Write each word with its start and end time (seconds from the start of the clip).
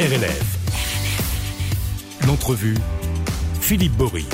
RLF. 0.00 0.56
L'entrevue, 2.26 2.78
Philippe 3.60 3.92
Bory. 3.92 4.24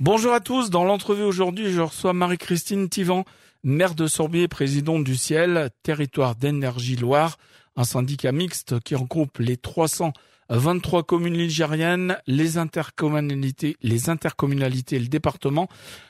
Bonjour 0.00 0.32
à 0.32 0.40
tous, 0.40 0.68
dans 0.68 0.82
l'entrevue 0.82 1.22
aujourd'hui, 1.22 1.72
je 1.72 1.80
reçois 1.80 2.12
Marie-Christine 2.12 2.88
Tivan, 2.88 3.24
maire 3.62 3.94
de 3.94 4.08
Sorbier, 4.08 4.48
présidente 4.48 5.04
du 5.04 5.16
Ciel, 5.16 5.70
territoire 5.84 6.34
d'énergie 6.34 6.96
Loire, 6.96 7.38
un 7.76 7.84
syndicat 7.84 8.32
mixte 8.32 8.80
qui 8.80 8.96
regroupe 8.96 9.38
les 9.38 9.56
323 9.56 11.04
communes 11.04 11.38
ligériennes, 11.38 12.18
les 12.26 12.58
intercommunalités, 12.58 13.76
les 13.82 14.10
intercommunalités 14.10 14.96
et 14.96 14.98
le 14.98 15.06
département. 15.06 15.68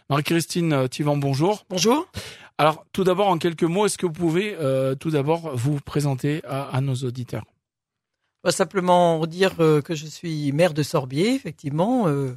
Marie-Christine 0.09 0.89
Tivan, 0.89 1.19
bonjour. 1.19 1.67
Bonjour. 1.69 2.09
Alors, 2.59 2.85
tout 2.93 3.05
d'abord, 3.05 3.29
en 3.29 3.39
quelques 3.39 3.63
mots, 3.65 3.87
est-ce 3.87 3.99
que 3.99 4.07
vous 4.07 4.13
pouvez 4.13 4.55
euh, 4.59 4.95
tout 4.95 5.11
d'abord 5.11 5.57
vous 5.57 5.81
présenter 5.81 6.43
à, 6.47 6.65
à 6.77 6.81
nos 6.81 6.95
auditeurs? 6.95 7.45
Bah, 8.45 8.53
Simplement 8.53 9.25
dire 9.27 9.55
euh, 9.61 9.81
que 9.81 9.95
je 9.95 10.07
suis 10.07 10.53
maire 10.53 10.75
de 10.75 10.83
Sorbier, 10.83 11.35
effectivement, 11.35 12.09
euh, 12.09 12.35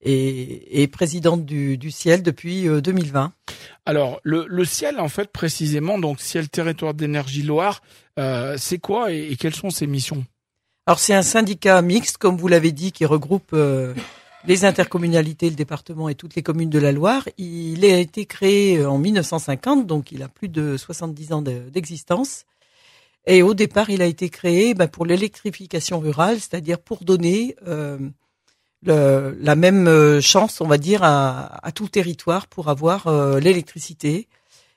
et, 0.00 0.82
et, 0.82 0.88
présidente 0.88 1.44
du, 1.44 1.78
du, 1.78 1.90
Ciel 1.90 2.22
depuis 2.22 2.66
2020. 2.68 3.32
Alors, 3.86 4.20
le, 4.22 4.46
le, 4.48 4.64
Ciel, 4.64 5.00
en 5.00 5.08
fait, 5.08 5.30
précisément, 5.32 5.98
donc 5.98 6.20
Ciel 6.20 6.48
Territoire 6.48 6.94
d'énergie 6.94 7.42
Loire, 7.42 7.82
c'est 8.56 8.78
quoi 8.78 9.12
et, 9.12 9.32
et, 9.32 9.36
quelles 9.36 9.54
sont 9.54 9.70
ses 9.70 9.86
missions? 9.86 10.24
Alors, 10.86 10.98
c'est 10.98 11.14
un 11.14 11.22
syndicat 11.22 11.82
mixte, 11.82 12.16
comme 12.18 12.36
vous 12.36 12.48
l'avez 12.48 12.72
dit, 12.72 12.92
qui 12.92 13.04
regroupe 13.04 13.54
les 14.44 14.64
intercommunalités, 14.64 15.50
le 15.50 15.56
département 15.56 16.08
et 16.08 16.14
toutes 16.14 16.34
les 16.34 16.42
communes 16.42 16.70
de 16.70 16.78
la 16.78 16.92
Loire. 16.92 17.28
Il 17.38 17.84
a 17.84 17.98
été 17.98 18.26
créé 18.26 18.84
en 18.84 18.98
1950, 18.98 19.86
donc 19.86 20.12
il 20.12 20.22
a 20.22 20.28
plus 20.28 20.48
de 20.48 20.76
70 20.76 21.32
ans 21.32 21.42
d'existence. 21.42 22.44
Et 23.26 23.42
au 23.42 23.54
départ, 23.54 23.90
il 23.90 24.00
a 24.00 24.06
été 24.06 24.30
créé 24.30 24.74
ben, 24.74 24.88
pour 24.88 25.04
l'électrification 25.04 26.00
rurale, 26.00 26.36
c'est-à-dire 26.36 26.78
pour 26.78 27.04
donner 27.04 27.56
euh, 27.66 27.98
la 28.86 29.56
même 29.56 29.88
euh, 29.88 30.20
chance, 30.20 30.60
on 30.60 30.66
va 30.66 30.78
dire, 30.78 31.02
à, 31.02 31.70
tout 31.74 31.88
territoire 31.88 32.46
pour 32.46 32.68
avoir 32.68 33.06
euh, 33.06 33.40
l'électricité. 33.40 34.28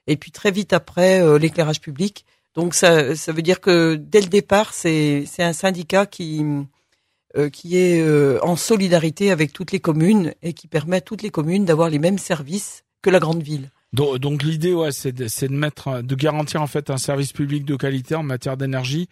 Et 0.07 0.17
puis 0.17 0.31
très 0.31 0.51
vite 0.51 0.73
après, 0.73 1.21
euh, 1.21 1.37
l'éclairage 1.37 1.81
public. 1.81 2.25
Donc 2.55 2.73
ça, 2.73 3.15
ça 3.15 3.31
veut 3.31 3.41
dire 3.41 3.61
que 3.61 3.95
dès 3.95 4.21
le 4.21 4.27
départ, 4.27 4.73
c'est 4.73 5.25
un 5.39 5.53
syndicat 5.53 6.05
qui 6.05 6.43
euh, 7.37 7.49
qui 7.49 7.77
est 7.77 8.01
euh, 8.01 8.39
en 8.43 8.57
solidarité 8.57 9.31
avec 9.31 9.53
toutes 9.53 9.71
les 9.71 9.79
communes 9.79 10.33
et 10.41 10.51
qui 10.51 10.67
permet 10.67 10.97
à 10.97 11.01
toutes 11.01 11.21
les 11.21 11.29
communes 11.29 11.63
d'avoir 11.63 11.89
les 11.89 11.97
mêmes 11.97 12.17
services 12.17 12.83
que 13.01 13.09
la 13.09 13.19
grande 13.19 13.41
ville. 13.41 13.71
Donc, 13.93 14.17
donc 14.17 14.43
l'idée, 14.43 14.73
ouais, 14.73 14.91
c'est 14.91 15.13
de, 15.13 15.27
de, 15.47 15.53
mettre, 15.53 16.01
de 16.01 16.15
garantir 16.15 16.61
en 16.61 16.67
fait 16.67 16.89
un 16.89 16.97
service 16.97 17.31
public 17.31 17.63
de 17.63 17.77
qualité 17.77 18.15
en 18.15 18.23
matière 18.23 18.57
d'énergie 18.57 19.07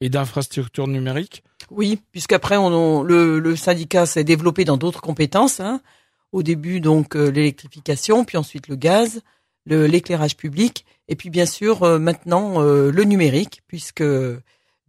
et 0.00 0.08
d'infrastructures 0.08 0.88
numériques. 0.88 1.44
Oui, 1.70 2.00
puisqu'après 2.10 2.56
on, 2.56 2.66
on, 2.66 3.02
le, 3.04 3.38
le, 3.38 3.54
syndicat 3.54 4.04
s'est 4.04 4.24
développé 4.24 4.64
dans 4.64 4.76
d'autres 4.76 5.00
compétences. 5.00 5.60
Hein. 5.60 5.80
Au 6.32 6.42
début 6.42 6.80
donc 6.80 7.14
euh, 7.14 7.30
l'électrification, 7.30 8.24
puis 8.24 8.36
ensuite 8.36 8.66
le 8.66 8.74
gaz, 8.74 9.20
l'éclairage 9.66 10.36
public, 10.36 10.86
et 11.06 11.14
puis 11.14 11.30
bien 11.30 11.46
sûr 11.46 12.00
maintenant 12.00 12.60
le 12.62 13.04
numérique, 13.04 13.60
puisque 13.68 14.02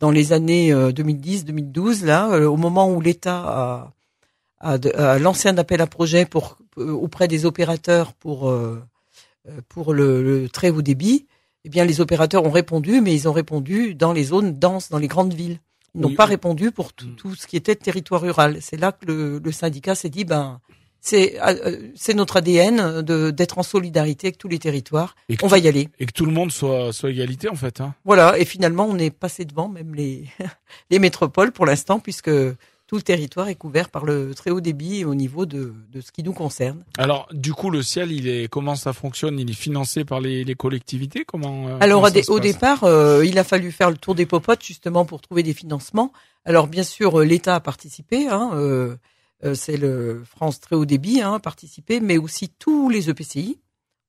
dans 0.02 0.12
les 0.12 0.34
années 0.34 0.74
2010-2012, 0.74 2.04
là, 2.04 2.32
euh, 2.32 2.48
au 2.48 2.58
moment 2.58 2.92
où 2.92 3.00
l'État 3.00 3.94
a, 4.60 4.74
a, 4.74 5.20
lancé 5.20 5.48
un 5.48 5.58
appel 5.58 5.80
à 5.80 5.88
projet 5.88 6.26
pour 6.26 6.58
euh, 6.78 6.92
auprès 6.92 7.28
des 7.28 7.46
opérateurs 7.46 8.14
pour 8.14 8.50
euh, 8.50 8.84
pour 9.70 9.94
le, 9.94 10.22
le, 10.22 10.50
très 10.50 10.70
haut 10.70 10.82
débit, 10.82 11.26
eh 11.66 11.70
bien 11.70 11.86
les 11.86 12.02
opérateurs 12.02 12.46
ont 12.46 12.52
répondu, 12.52 13.02
mais 13.02 13.14
ils 13.14 13.28
ont 13.28 13.32
répondu 13.32 13.96
dans 13.96 14.14
les 14.14 14.26
zones 14.26 14.54
denses, 14.58 14.90
dans 14.90 15.00
les 15.00 15.08
grandes 15.08 15.34
villes. 15.34 15.60
Ils 15.96 16.02
n'ont 16.02 16.10
oui, 16.10 16.16
pas 16.16 16.26
oui. 16.26 16.32
répondu 16.32 16.72
pour 16.72 16.94
tout, 16.94 17.08
tout, 17.18 17.36
ce 17.36 17.48
qui 17.48 17.58
était 17.58 17.76
territoire 17.76 18.22
rural. 18.22 18.58
C'est 18.62 18.78
là 18.78 18.92
que 18.92 19.06
le, 19.06 19.40
le 19.40 19.52
syndicat 19.52 19.96
s'est 19.96 20.10
dit, 20.10 20.26
ben 20.26 20.62
c'est 21.02 21.38
c'est 21.96 22.14
notre 22.14 22.38
ADN 22.38 23.02
de 23.02 23.32
d'être 23.32 23.58
en 23.58 23.64
solidarité 23.64 24.28
avec 24.28 24.38
tous 24.38 24.48
les 24.48 24.60
territoires. 24.60 25.16
On 25.42 25.48
va 25.48 25.58
y 25.58 25.68
aller. 25.68 25.90
Et 26.00 26.06
que 26.06 26.12
tout 26.14 26.26
le 26.26 26.32
monde 26.32 26.52
soit 26.52 26.94
soit 26.94 27.10
égalité 27.10 27.50
en 27.50 27.56
fait. 27.56 27.82
Hein. 27.82 27.96
Voilà. 28.06 28.38
Et 28.38 28.46
finalement, 28.46 28.86
on 28.86 28.98
est 29.00 29.10
passé 29.10 29.44
devant 29.44 29.68
même 29.68 29.96
les 29.96 30.26
les 30.92 31.00
métropoles 31.00 31.52
pour 31.52 31.66
l'instant, 31.66 32.00
puisque 32.00 32.30
tout 32.92 32.98
le 32.98 33.02
territoire 33.04 33.48
est 33.48 33.56
couvert 33.56 33.88
par 33.90 34.04
le 34.04 34.36
très 34.36 34.52
haut 34.52 34.60
débit 34.60 35.06
au 35.06 35.16
niveau 35.16 35.46
de, 35.46 35.74
de 35.94 36.02
ce 36.02 36.12
qui 36.12 36.24
nous 36.24 36.34
concerne. 36.34 36.84
Alors, 36.98 37.26
du 37.32 37.54
coup, 37.54 37.70
le 37.72 37.82
ciel, 37.84 38.12
il 38.12 38.28
est 38.28 38.50
comment 38.50 38.76
ça 38.76 38.92
fonctionne? 38.92 39.40
Il 39.40 39.50
est 39.50 39.54
financé 39.54 40.04
par 40.04 40.20
les, 40.20 40.44
les 40.44 40.56
collectivités? 40.56 41.24
Comment 41.26 41.70
euh, 41.70 41.78
Alors, 41.80 42.04
comment 42.12 42.22
au, 42.28 42.34
au 42.34 42.40
départ, 42.42 42.84
euh, 42.84 43.26
il 43.26 43.40
a 43.40 43.46
fallu 43.46 43.72
faire 43.72 43.92
le 43.92 43.96
tour 43.96 44.14
des 44.14 44.26
popotes 44.26 44.62
justement 44.62 45.06
pour 45.06 45.22
trouver 45.22 45.42
des 45.42 45.54
financements. 45.54 46.12
Alors, 46.44 46.68
bien 46.68 46.84
sûr, 46.84 47.22
l'État 47.22 47.56
a 47.56 47.60
participé. 47.62 48.28
Hein, 48.28 48.52
euh, 48.56 48.98
c'est 49.54 49.78
le 49.78 50.24
France 50.26 50.60
très 50.60 50.76
haut 50.76 50.86
débit 50.86 51.22
hein, 51.22 51.40
participé, 51.40 52.00
mais 52.00 52.18
aussi 52.18 52.50
tous 52.50 52.90
les 52.90 53.10
EPCI 53.10 53.60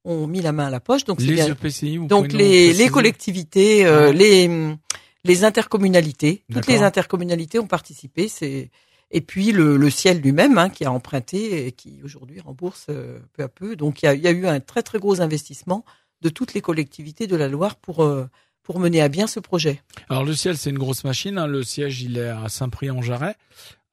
ont 0.04 0.26
mis 0.26 0.40
la 0.40 0.52
main 0.52 0.66
à 0.66 0.70
la 0.70 0.80
poche. 0.80 1.04
Donc 1.04 1.20
les 1.20 1.34
bien, 1.34 1.46
EPCI, 1.48 1.98
vous 1.98 2.06
donc 2.06 2.32
les, 2.32 2.72
les 2.72 2.88
collectivités, 2.88 3.86
euh, 3.86 4.08
ah. 4.10 4.12
les 4.12 4.76
les 5.24 5.44
intercommunalités, 5.44 6.44
toutes 6.52 6.66
les 6.66 6.82
intercommunalités 6.82 7.58
ont 7.60 7.68
participé. 7.68 8.28
C'est 8.28 8.70
et 9.12 9.20
puis 9.20 9.52
le, 9.52 9.76
le 9.76 9.90
ciel 9.90 10.20
lui-même 10.20 10.58
hein, 10.58 10.70
qui 10.70 10.84
a 10.84 10.90
emprunté 10.90 11.66
et 11.66 11.72
qui 11.72 12.00
aujourd'hui 12.02 12.40
rembourse 12.40 12.86
euh, 12.88 13.18
peu 13.34 13.42
à 13.42 13.48
peu. 13.48 13.76
Donc 13.76 14.02
il 14.02 14.06
y 14.06 14.08
a, 14.08 14.14
il 14.14 14.22
y 14.22 14.26
a, 14.26 14.32
eu 14.32 14.46
un 14.46 14.58
très 14.58 14.82
très 14.82 14.98
gros 14.98 15.20
investissement 15.20 15.84
de 16.22 16.28
toutes 16.28 16.54
les 16.54 16.60
collectivités 16.60 17.26
de 17.26 17.36
la 17.36 17.46
Loire 17.46 17.76
pour 17.76 18.02
euh, 18.02 18.26
pour 18.62 18.80
mener 18.80 19.00
à 19.00 19.08
bien 19.08 19.26
ce 19.26 19.38
projet. 19.38 19.82
Alors 20.08 20.24
le 20.24 20.34
ciel 20.34 20.56
c'est 20.56 20.70
une 20.70 20.78
grosse 20.78 21.04
machine. 21.04 21.38
Hein. 21.38 21.46
Le 21.46 21.62
siège 21.62 22.02
il 22.02 22.18
est 22.18 22.28
à 22.28 22.48
Saint-Prix-en-Jarret. 22.48 23.36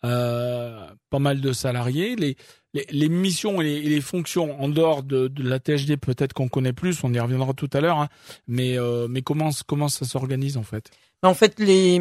Euh, 0.05 0.87
pas 1.09 1.19
mal 1.19 1.41
de 1.41 1.51
salariés. 1.51 2.15
Les, 2.15 2.37
les, 2.73 2.85
les 2.89 3.09
missions 3.09 3.59
et 3.59 3.65
les, 3.65 3.81
les, 3.81 4.01
fonctions 4.01 4.61
en 4.61 4.69
dehors 4.69 5.03
de, 5.03 5.27
de 5.27 5.43
la 5.43 5.59
THD, 5.59 5.97
peut-être 5.97 6.31
qu'on 6.31 6.47
connaît 6.47 6.71
plus, 6.71 7.03
on 7.03 7.13
y 7.13 7.19
reviendra 7.19 7.53
tout 7.53 7.69
à 7.73 7.81
l'heure. 7.81 7.99
Hein, 7.99 8.07
mais 8.47 8.77
euh, 8.77 9.07
mais 9.09 9.21
comment 9.23 9.49
comment 9.67 9.89
ça 9.89 10.05
s'organise 10.05 10.55
en 10.55 10.63
fait? 10.63 10.89
En 11.21 11.33
fait, 11.33 11.59
les 11.59 11.99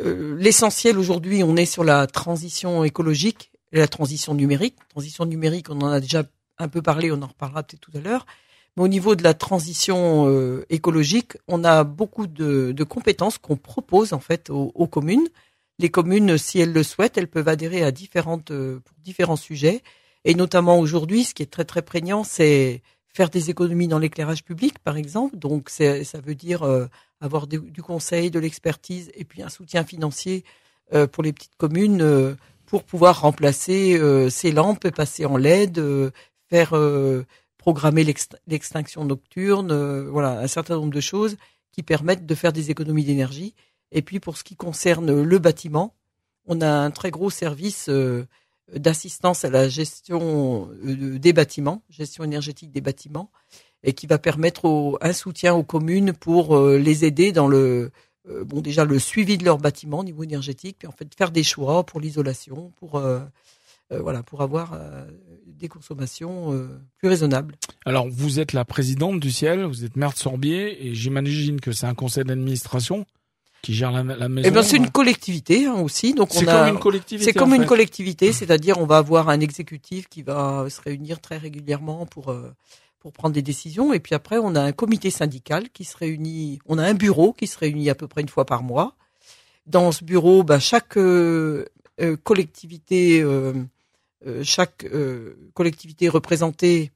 euh, 0.00 0.36
l'essentiel 0.38 0.98
aujourd'hui, 0.98 1.42
on 1.44 1.56
est 1.56 1.66
sur 1.66 1.84
la 1.84 2.06
transition 2.06 2.84
écologique 2.84 3.52
et 3.72 3.78
la 3.78 3.88
transition 3.88 4.32
numérique. 4.34 4.76
Transition 4.88 5.26
numérique, 5.26 5.68
on 5.68 5.80
en 5.80 5.90
a 5.90 6.00
déjà 6.00 6.24
un 6.58 6.68
peu 6.68 6.80
parlé, 6.80 7.12
on 7.12 7.20
en 7.20 7.26
reparlera 7.26 7.64
peut-être 7.64 7.80
tout 7.80 7.96
à 7.96 8.00
l'heure. 8.00 8.24
Mais 8.76 8.82
au 8.82 8.88
niveau 8.88 9.14
de 9.14 9.22
la 9.22 9.34
transition 9.34 10.26
euh, 10.28 10.64
écologique, 10.70 11.36
on 11.48 11.64
a 11.64 11.84
beaucoup 11.84 12.26
de, 12.26 12.72
de 12.72 12.84
compétences 12.84 13.36
qu'on 13.36 13.56
propose 13.56 14.12
en 14.14 14.20
fait 14.20 14.48
aux, 14.48 14.72
aux 14.74 14.86
communes 14.86 15.28
les 15.78 15.90
communes, 15.90 16.38
si 16.38 16.60
elles 16.60 16.72
le 16.72 16.82
souhaitent, 16.82 17.18
elles 17.18 17.28
peuvent 17.28 17.48
adhérer 17.48 17.82
à 17.82 17.90
différentes 17.90 18.48
pour 18.48 18.96
différents 19.02 19.36
sujets. 19.36 19.82
Et 20.24 20.34
notamment 20.34 20.78
aujourd'hui, 20.78 21.24
ce 21.24 21.34
qui 21.34 21.42
est 21.42 21.50
très 21.50 21.64
très 21.64 21.82
prégnant, 21.82 22.24
c'est 22.24 22.82
faire 23.14 23.30
des 23.30 23.48
économies 23.48 23.88
dans 23.88 23.98
l'éclairage 23.98 24.44
public, 24.44 24.78
par 24.80 24.96
exemple. 24.96 25.36
Donc, 25.36 25.70
ça 25.70 26.20
veut 26.20 26.34
dire 26.34 26.64
euh, 26.64 26.86
avoir 27.20 27.46
du, 27.46 27.82
conseil, 27.82 28.30
de 28.30 28.40
l'expertise 28.40 29.10
et 29.14 29.24
puis 29.24 29.42
un 29.42 29.48
soutien 29.48 29.84
financier 29.84 30.44
euh, 30.92 31.06
pour 31.06 31.22
les 31.22 31.32
petites 31.32 31.56
communes 31.56 32.02
euh, 32.02 32.34
pour 32.66 32.82
pouvoir 32.82 33.20
remplacer 33.20 34.00
ces 34.30 34.50
lampes, 34.50 34.88
passer 34.90 35.26
en 35.26 35.36
LED, 35.36 35.80
faire 36.48 36.74
programmer 37.58 38.02
l'extinction 38.46 39.04
nocturne, 39.04 40.08
voilà, 40.08 40.40
un 40.40 40.46
certain 40.46 40.76
nombre 40.76 40.92
de 40.92 41.00
choses 41.00 41.36
qui 41.72 41.82
permettent 41.82 42.24
de 42.24 42.34
faire 42.34 42.54
des 42.54 42.70
économies 42.70 43.04
d'énergie. 43.04 43.54
Et 43.94 44.02
puis 44.02 44.20
pour 44.20 44.36
ce 44.36 44.44
qui 44.44 44.56
concerne 44.56 45.22
le 45.22 45.38
bâtiment, 45.38 45.94
on 46.46 46.60
a 46.60 46.68
un 46.68 46.90
très 46.90 47.10
gros 47.10 47.30
service 47.30 47.88
euh, 47.88 48.26
d'assistance 48.74 49.44
à 49.44 49.50
la 49.50 49.68
gestion 49.68 50.68
euh, 50.84 51.18
des 51.18 51.32
bâtiments, 51.32 51.82
gestion 51.88 52.24
énergétique 52.24 52.72
des 52.72 52.80
bâtiments, 52.80 53.30
et 53.84 53.92
qui 53.92 54.06
va 54.06 54.18
permettre 54.18 54.98
un 55.00 55.12
soutien 55.12 55.54
aux 55.54 55.62
communes 55.62 56.12
pour 56.12 56.56
euh, 56.56 56.76
les 56.76 57.04
aider 57.04 57.32
dans 57.32 57.48
le 57.48 57.90
bon 58.46 58.62
déjà 58.62 58.86
le 58.86 58.98
suivi 58.98 59.36
de 59.36 59.44
leur 59.44 59.58
bâtiment 59.58 59.98
au 59.98 60.04
niveau 60.04 60.24
énergétique, 60.24 60.76
puis 60.78 60.88
en 60.88 60.92
fait 60.92 61.14
faire 61.14 61.30
des 61.30 61.42
choix 61.42 61.84
pour 61.84 62.00
l'isolation, 62.00 62.72
pour 62.78 62.98
voilà, 63.90 64.22
pour 64.22 64.40
avoir 64.40 64.80
des 65.46 65.68
consommations 65.68 66.58
plus 66.96 67.10
raisonnables. 67.10 67.54
Alors, 67.84 68.08
vous 68.08 68.40
êtes 68.40 68.54
la 68.54 68.64
présidente 68.64 69.20
du 69.20 69.30
Ciel, 69.30 69.66
vous 69.66 69.84
êtes 69.84 69.96
maire 69.96 70.14
de 70.14 70.16
Sorbier, 70.16 70.86
et 70.86 70.94
j'imagine 70.94 71.60
que 71.60 71.72
c'est 71.72 71.84
un 71.84 71.94
conseil 71.94 72.24
d'administration 72.24 73.04
qui 73.64 73.74
gère 73.74 73.90
la, 73.90 74.02
la 74.02 74.28
maison. 74.28 74.48
Eh 74.48 74.50
ben 74.50 74.62
c'est 74.62 74.76
une 74.76 74.90
collectivité 74.90 75.66
hein, 75.66 75.74
aussi, 75.74 76.14
donc 76.14 76.28
c'est 76.32 76.44
comme 76.44 76.68
une 76.68 76.78
collectivité. 76.78 77.24
C'est 77.24 77.32
comme 77.32 77.52
en 77.52 77.56
une 77.56 77.66
collectivité, 77.66 78.32
c'est-à-dire 78.32 78.78
on 78.78 78.86
va 78.86 78.98
avoir 78.98 79.28
un 79.30 79.40
exécutif 79.40 80.08
qui 80.08 80.22
va 80.22 80.66
se 80.68 80.80
réunir 80.80 81.20
très 81.20 81.38
régulièrement 81.38 82.06
pour 82.06 82.30
euh, 82.30 82.52
pour 83.00 83.12
prendre 83.12 83.34
des 83.34 83.42
décisions, 83.42 83.92
et 83.92 84.00
puis 84.00 84.14
après 84.14 84.38
on 84.38 84.54
a 84.54 84.60
un 84.60 84.72
comité 84.72 85.10
syndical 85.10 85.70
qui 85.70 85.84
se 85.84 85.96
réunit, 85.96 86.58
on 86.66 86.78
a 86.78 86.84
un 86.84 86.94
bureau 86.94 87.32
qui 87.32 87.46
se 87.46 87.58
réunit 87.58 87.90
à 87.90 87.94
peu 87.94 88.06
près 88.08 88.20
une 88.20 88.28
fois 88.28 88.44
par 88.44 88.62
mois. 88.62 88.96
Dans 89.66 89.92
ce 89.92 90.04
bureau, 90.04 90.44
chaque 90.60 90.96
euh, 90.98 91.64
euh, 92.00 92.16
collectivité, 92.16 93.22
euh, 93.22 93.54
euh 94.26 94.42
chaque 94.42 94.86
collectivité 95.54 96.08
représentée 96.08 96.92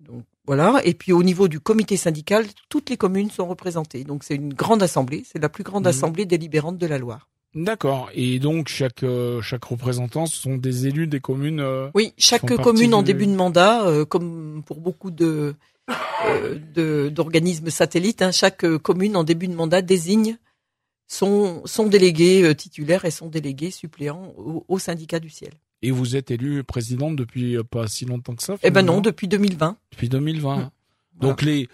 donc 0.00 0.24
Voilà. 0.46 0.80
Et 0.84 0.94
puis 0.94 1.12
au 1.12 1.22
niveau 1.22 1.46
du 1.48 1.60
comité 1.60 1.96
syndical, 1.96 2.44
toutes 2.68 2.90
les 2.90 2.96
communes 2.96 3.30
sont 3.30 3.46
représentées. 3.46 4.04
Donc 4.04 4.24
c'est 4.24 4.34
une 4.34 4.52
grande 4.54 4.82
assemblée. 4.82 5.24
C'est 5.30 5.40
la 5.40 5.48
plus 5.48 5.62
grande 5.64 5.84
Mhm. 5.84 5.88
assemblée 5.90 6.26
délibérante 6.26 6.78
de 6.78 6.86
la 6.86 6.98
Loire. 6.98 7.28
D'accord. 7.54 8.08
Et 8.14 8.38
donc 8.38 8.68
chaque 8.68 9.02
euh, 9.02 9.40
chaque 9.42 9.64
représentant 9.64 10.24
ce 10.26 10.36
sont 10.36 10.56
des 10.56 10.86
élus 10.86 11.06
des 11.06 11.20
communes. 11.20 11.60
euh, 11.60 11.90
Oui, 11.94 12.12
chaque 12.16 12.46
commune 12.56 12.94
en 12.94 13.02
début 13.02 13.26
de 13.26 13.34
mandat, 13.34 13.86
euh, 13.86 14.04
comme 14.06 14.62
pour 14.66 14.80
beaucoup 14.80 15.10
de 15.10 15.54
d'organismes 17.10 17.70
satellites, 17.70 18.22
hein, 18.22 18.32
chaque 18.32 18.66
commune 18.78 19.16
en 19.16 19.24
début 19.24 19.48
de 19.48 19.54
mandat 19.54 19.82
désigne 19.82 20.38
son 21.08 21.62
son 21.66 21.86
délégué 21.86 22.54
titulaire 22.56 23.04
et 23.04 23.10
son 23.10 23.28
délégué 23.28 23.70
suppléant 23.70 24.32
au, 24.38 24.64
au 24.68 24.78
syndicat 24.78 25.20
du 25.20 25.28
ciel. 25.30 25.52
Et 25.82 25.90
vous 25.90 26.16
êtes 26.16 26.30
élu 26.30 26.62
présidente 26.64 27.16
depuis 27.16 27.56
euh, 27.56 27.62
pas 27.64 27.88
si 27.88 28.04
longtemps 28.04 28.34
que 28.34 28.42
ça. 28.42 28.56
Eh 28.62 28.70
ben 28.70 28.82
non, 28.82 29.00
depuis 29.00 29.28
2020. 29.28 29.76
depuis 29.92 30.08
2020. 30.08 30.56
Mm. 30.56 30.70
Donc 31.20 31.42
les 31.42 31.68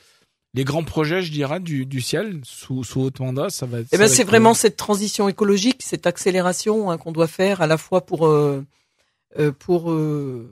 les 0.55 0.64
grands 0.64 0.82
projets, 0.82 1.22
je 1.22 1.31
dirais, 1.31 1.60
du, 1.60 1.84
du 1.84 2.00
ciel 2.00 2.40
sous 2.43 2.82
sous 2.82 3.02
haute 3.02 3.20
mandat, 3.20 3.50
ça 3.50 3.66
va. 3.66 3.81
Eh 3.81 3.84
ça 3.84 3.99
ben 3.99 4.08
c'est 4.08 4.22
être, 4.22 4.28
vraiment 4.28 4.50
euh, 4.50 4.55
cette 4.55 4.76
transition 4.76 5.28
écologique, 5.28 5.82
cette 5.82 6.06
accélération 6.06 6.90
hein, 6.90 6.96
qu'on 6.96 7.12
doit 7.12 7.26
faire 7.26 7.60
à 7.60 7.66
la 7.66 7.76
fois 7.76 8.06
pour 8.06 8.26
euh, 9.38 9.52
pour 9.52 9.90
euh, 9.90 10.49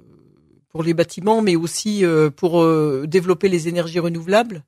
pour 0.68 0.82
les 0.82 0.92
bâtiments, 0.92 1.40
mais 1.40 1.56
aussi 1.56 2.04
euh, 2.04 2.28
pour 2.30 2.62
développer 3.06 3.48
les 3.48 3.68
énergies 3.68 3.98
renouvelables. 3.98 4.64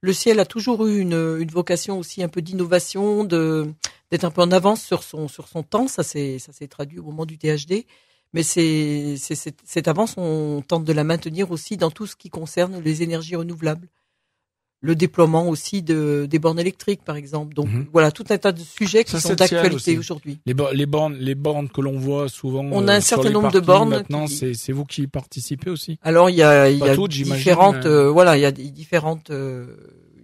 Le 0.00 0.14
ciel 0.14 0.40
a 0.40 0.46
toujours 0.46 0.86
eu 0.86 0.98
une, 0.98 1.36
une 1.38 1.50
vocation 1.50 1.98
aussi 1.98 2.22
un 2.22 2.28
peu 2.28 2.40
d'innovation, 2.40 3.24
de 3.24 3.70
d'être 4.10 4.24
un 4.24 4.30
peu 4.30 4.40
en 4.40 4.50
avance 4.50 4.82
sur 4.82 5.02
son 5.02 5.28
sur 5.28 5.46
son 5.46 5.62
temps. 5.62 5.88
Ça 5.88 6.02
s'est 6.02 6.38
ça 6.38 6.52
s'est 6.52 6.68
traduit 6.68 6.98
au 6.98 7.04
moment 7.04 7.26
du 7.26 7.36
THD. 7.36 7.84
Mais 8.32 8.42
c'est 8.42 9.16
cette, 9.18 9.88
avance, 9.88 10.14
on 10.16 10.62
tente 10.66 10.84
de 10.84 10.92
la 10.92 11.04
maintenir 11.04 11.50
aussi 11.50 11.76
dans 11.76 11.90
tout 11.90 12.06
ce 12.06 12.14
qui 12.16 12.30
concerne 12.30 12.80
les 12.80 13.02
énergies 13.02 13.36
renouvelables 13.36 13.88
le 14.82 14.94
déploiement 14.94 15.46
aussi 15.48 15.82
de, 15.82 16.26
des 16.28 16.38
bornes 16.38 16.58
électriques, 16.58 17.02
par 17.04 17.16
exemple. 17.16 17.52
Donc 17.54 17.66
Mhm. 17.68 17.88
voilà, 17.92 18.10
tout 18.10 18.24
un 18.30 18.38
tas 18.38 18.52
de 18.52 18.60
sujets 18.60 19.04
qui 19.04 19.10
Ça, 19.10 19.20
sont 19.20 19.34
d'actualité 19.34 19.98
aujourd'hui. 19.98 20.38
les, 20.46 20.54
bo- 20.54 20.72
les 20.72 20.86
bornes 20.86 21.16
les 21.16 21.34
bornes 21.34 21.68
que 21.68 21.82
l'on 21.82 21.98
voit 21.98 22.30
souvent. 22.30 22.64
On 22.64 22.88
a 22.88 22.94
euh, 22.94 22.96
un 22.96 23.00
certain 23.02 23.28
nombre 23.30 23.52
de 23.52 23.60
bornes 23.60 23.90
Maintenant, 23.90 24.24
qui- 24.24 24.54
c'est 24.54 24.72
vous 24.72 24.86
qui 24.86 25.02
y 25.02 25.06
participez 25.06 25.68
aussi? 25.68 25.98
Alors 26.02 26.30
il 26.30 26.36
y 26.36 26.42
a, 26.42 26.70
il 26.70 26.78
y 26.78 26.80
Pas 26.80 26.92
a 26.92 26.94
toutes, 26.94 27.10
j'imagine, 27.12 27.34
différentes, 27.34 27.84
mais- 27.84 27.90
euh, 27.90 28.10
voilà, 28.10 28.38
il 28.38 28.40
y 28.40 28.46
a 28.46 28.52
des 28.52 28.70
différentes, 28.70 29.28
euh, 29.28 29.66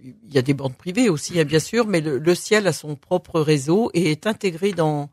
il 0.03 0.33
y 0.33 0.39
a 0.39 0.41
des 0.41 0.55
bornes 0.55 0.73
privées 0.73 1.09
aussi, 1.09 1.39
hein, 1.39 1.45
bien 1.45 1.59
sûr, 1.59 1.85
mais 1.85 2.01
le, 2.01 2.17
le 2.17 2.33
ciel 2.35 2.65
a 2.65 2.73
son 2.73 2.95
propre 2.95 3.39
réseau 3.39 3.91
et 3.93 4.09
est 4.09 4.25
intégré 4.25 4.71
dans 4.71 5.11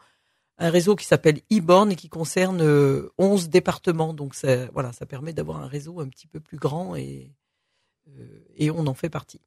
un 0.58 0.70
réseau 0.70 0.96
qui 0.96 1.04
s'appelle 1.04 1.40
e-born 1.52 1.90
et 1.90 1.96
qui 1.96 2.08
concerne 2.08 2.60
euh, 2.62 3.10
11 3.18 3.48
départements. 3.48 4.14
Donc 4.14 4.34
ça, 4.34 4.66
voilà, 4.72 4.92
ça 4.92 5.06
permet 5.06 5.32
d'avoir 5.32 5.60
un 5.60 5.66
réseau 5.66 6.00
un 6.00 6.08
petit 6.08 6.26
peu 6.26 6.40
plus 6.40 6.58
grand 6.58 6.96
et 6.96 7.30
euh, 8.08 8.44
et 8.56 8.70
on 8.70 8.86
en 8.86 8.94
fait 8.94 9.08
partie. 9.08 9.40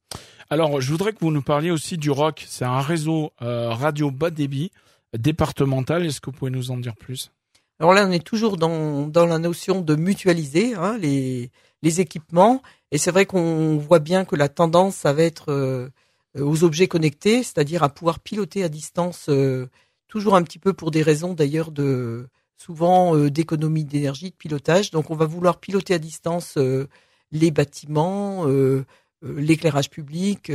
Alors, 0.50 0.82
je 0.82 0.92
voudrais 0.92 1.14
que 1.14 1.20
vous 1.22 1.32
nous 1.32 1.42
parliez 1.42 1.72
aussi 1.72 1.98
du 1.98 2.10
ROC. 2.10 2.44
C'est 2.48 2.66
un 2.66 2.82
réseau 2.82 3.32
euh, 3.42 3.70
radio 3.70 4.12
bas 4.12 4.32
débit 4.32 4.72
départemental. 5.18 6.06
Est-ce 6.06 6.22
que 6.22 6.32
vous 6.32 6.38
pouvez 6.38 6.52
nous 6.52 6.72
en 6.72 6.78
dire 6.78 6.96
plus? 6.96 7.32
Alors 7.80 7.94
là, 7.94 8.06
on 8.08 8.12
est 8.12 8.24
toujours 8.24 8.58
dans, 8.58 9.08
dans 9.08 9.26
la 9.26 9.38
notion 9.38 9.82
de 9.82 9.96
mutualiser 9.96 10.74
hein, 10.74 10.98
les, 10.98 11.52
les 11.84 12.02
équipements. 12.02 12.62
Et 12.92 12.98
c'est 12.98 13.12
vrai 13.12 13.26
qu'on 13.26 13.78
voit 13.78 14.00
bien 14.00 14.26
que 14.26 14.36
la 14.36 14.50
tendance, 14.50 14.96
ça 14.96 15.14
va 15.14 15.24
être 15.24 15.52
euh, 15.52 15.90
aux 16.36 16.64
objets 16.64 16.88
connectés, 16.88 17.44
c'est-à-dire 17.44 17.84
à 17.84 17.90
pouvoir 17.90 18.20
piloter 18.20 18.64
à 18.64 18.70
distance, 18.70 19.28
euh, 19.30 19.68
toujours 20.08 20.36
un 20.36 20.44
petit 20.44 20.60
peu 20.60 20.74
pour 20.74 20.92
des 20.92 21.02
raisons 21.02 21.34
d'ailleurs 21.34 21.72
de 21.72 22.28
souvent 22.58 23.16
euh, 23.16 23.30
d'économie 23.30 23.86
d'énergie, 23.86 24.32
de 24.32 24.36
pilotage. 24.36 24.92
Donc 24.92 25.12
on 25.12 25.16
va 25.16 25.26
vouloir 25.26 25.60
piloter 25.60 25.94
à 25.94 26.00
distance 26.00 26.56
euh, 26.58 26.88
les 27.32 27.52
bâtiments, 27.52 28.48
euh, 28.48 28.84
l'éclairage 29.22 29.90
public. 29.90 30.52